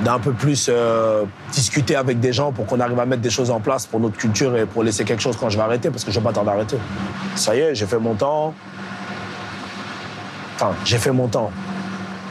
[0.01, 3.51] d'un peu plus euh, discuter avec des gens pour qu'on arrive à mettre des choses
[3.51, 6.05] en place pour notre culture et pour laisser quelque chose quand je vais arrêter parce
[6.05, 6.79] que je vais pas tarder à arrêter.
[7.35, 8.55] Ça y est, j'ai fait mon temps.
[10.55, 11.51] Enfin, j'ai fait mon temps.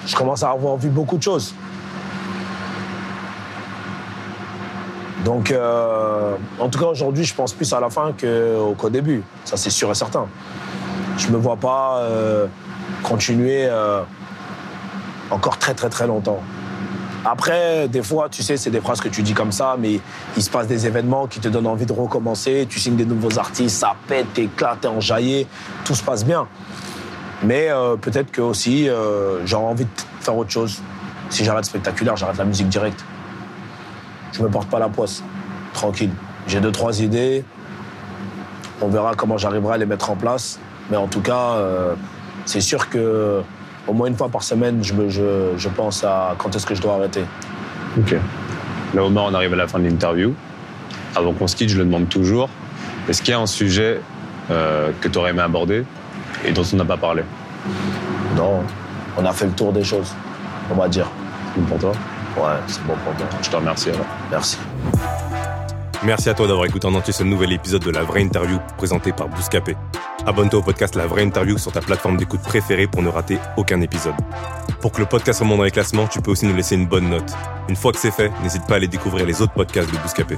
[0.07, 1.53] Je commence à avoir vu beaucoup de choses.
[5.25, 9.21] Donc, euh, en tout cas, aujourd'hui, je pense plus à la fin qu'au qu'au début.
[9.43, 10.25] Ça, c'est sûr et certain.
[11.17, 12.47] Je me vois pas euh,
[13.03, 14.03] continuer euh,
[15.29, 16.39] encore très, très, très longtemps.
[17.25, 19.99] Après, des fois, tu sais, c'est des phrases que tu dis comme ça, mais
[20.37, 22.65] il se passe des événements qui te donnent envie de recommencer.
[22.69, 25.45] Tu signes des nouveaux artistes, ça pète, t'éclates, t'es enjaillé,
[25.83, 26.47] tout se passe bien.
[27.43, 29.89] Mais euh, peut-être que aussi, euh, j'aurais envie de
[30.21, 30.81] faire autre chose.
[31.29, 33.03] Si j'arrête spectaculaire, j'arrête la musique directe.
[34.33, 35.23] Je me porte pas la poisse.
[35.73, 36.11] Tranquille.
[36.47, 37.43] J'ai deux, trois idées.
[38.81, 40.59] On verra comment j'arriverai à les mettre en place.
[40.89, 41.93] Mais en tout cas, euh,
[42.45, 43.41] c'est sûr que
[43.87, 47.23] au moins une fois par semaine, je, pense à quand est-ce que je dois arrêter.
[47.97, 48.15] Ok.
[48.93, 50.33] Là, Omar, on arrive à la fin de l'interview.
[51.15, 52.49] Avant qu'on se quitte, je le demande toujours.
[53.07, 54.01] Est-ce qu'il y a un sujet
[54.49, 55.85] que tu aurais aimé aborder?
[56.45, 57.23] Et dont on n'a pas parlé
[58.35, 58.63] Non,
[59.17, 60.13] on a fait le tour des choses,
[60.71, 61.07] on va dire.
[61.53, 61.91] C'est bon pour toi?
[62.37, 63.27] Ouais, c'est bon pour moi.
[63.41, 64.05] Je te remercie alors.
[64.29, 64.57] Merci.
[66.03, 69.11] Merci à toi d'avoir écouté en entier ce nouvel épisode de La Vraie Interview présenté
[69.11, 69.75] par Bouscapé.
[70.27, 73.81] Abonne-toi au podcast La Vraie Interview sur ta plateforme d'écoute préférée pour ne rater aucun
[73.81, 74.13] épisode.
[74.79, 77.09] Pour que le podcast remonte dans les classements, tu peux aussi nous laisser une bonne
[77.09, 77.33] note.
[77.67, 80.37] Une fois que c'est fait, n'hésite pas à aller découvrir les autres podcasts de Bouscapé.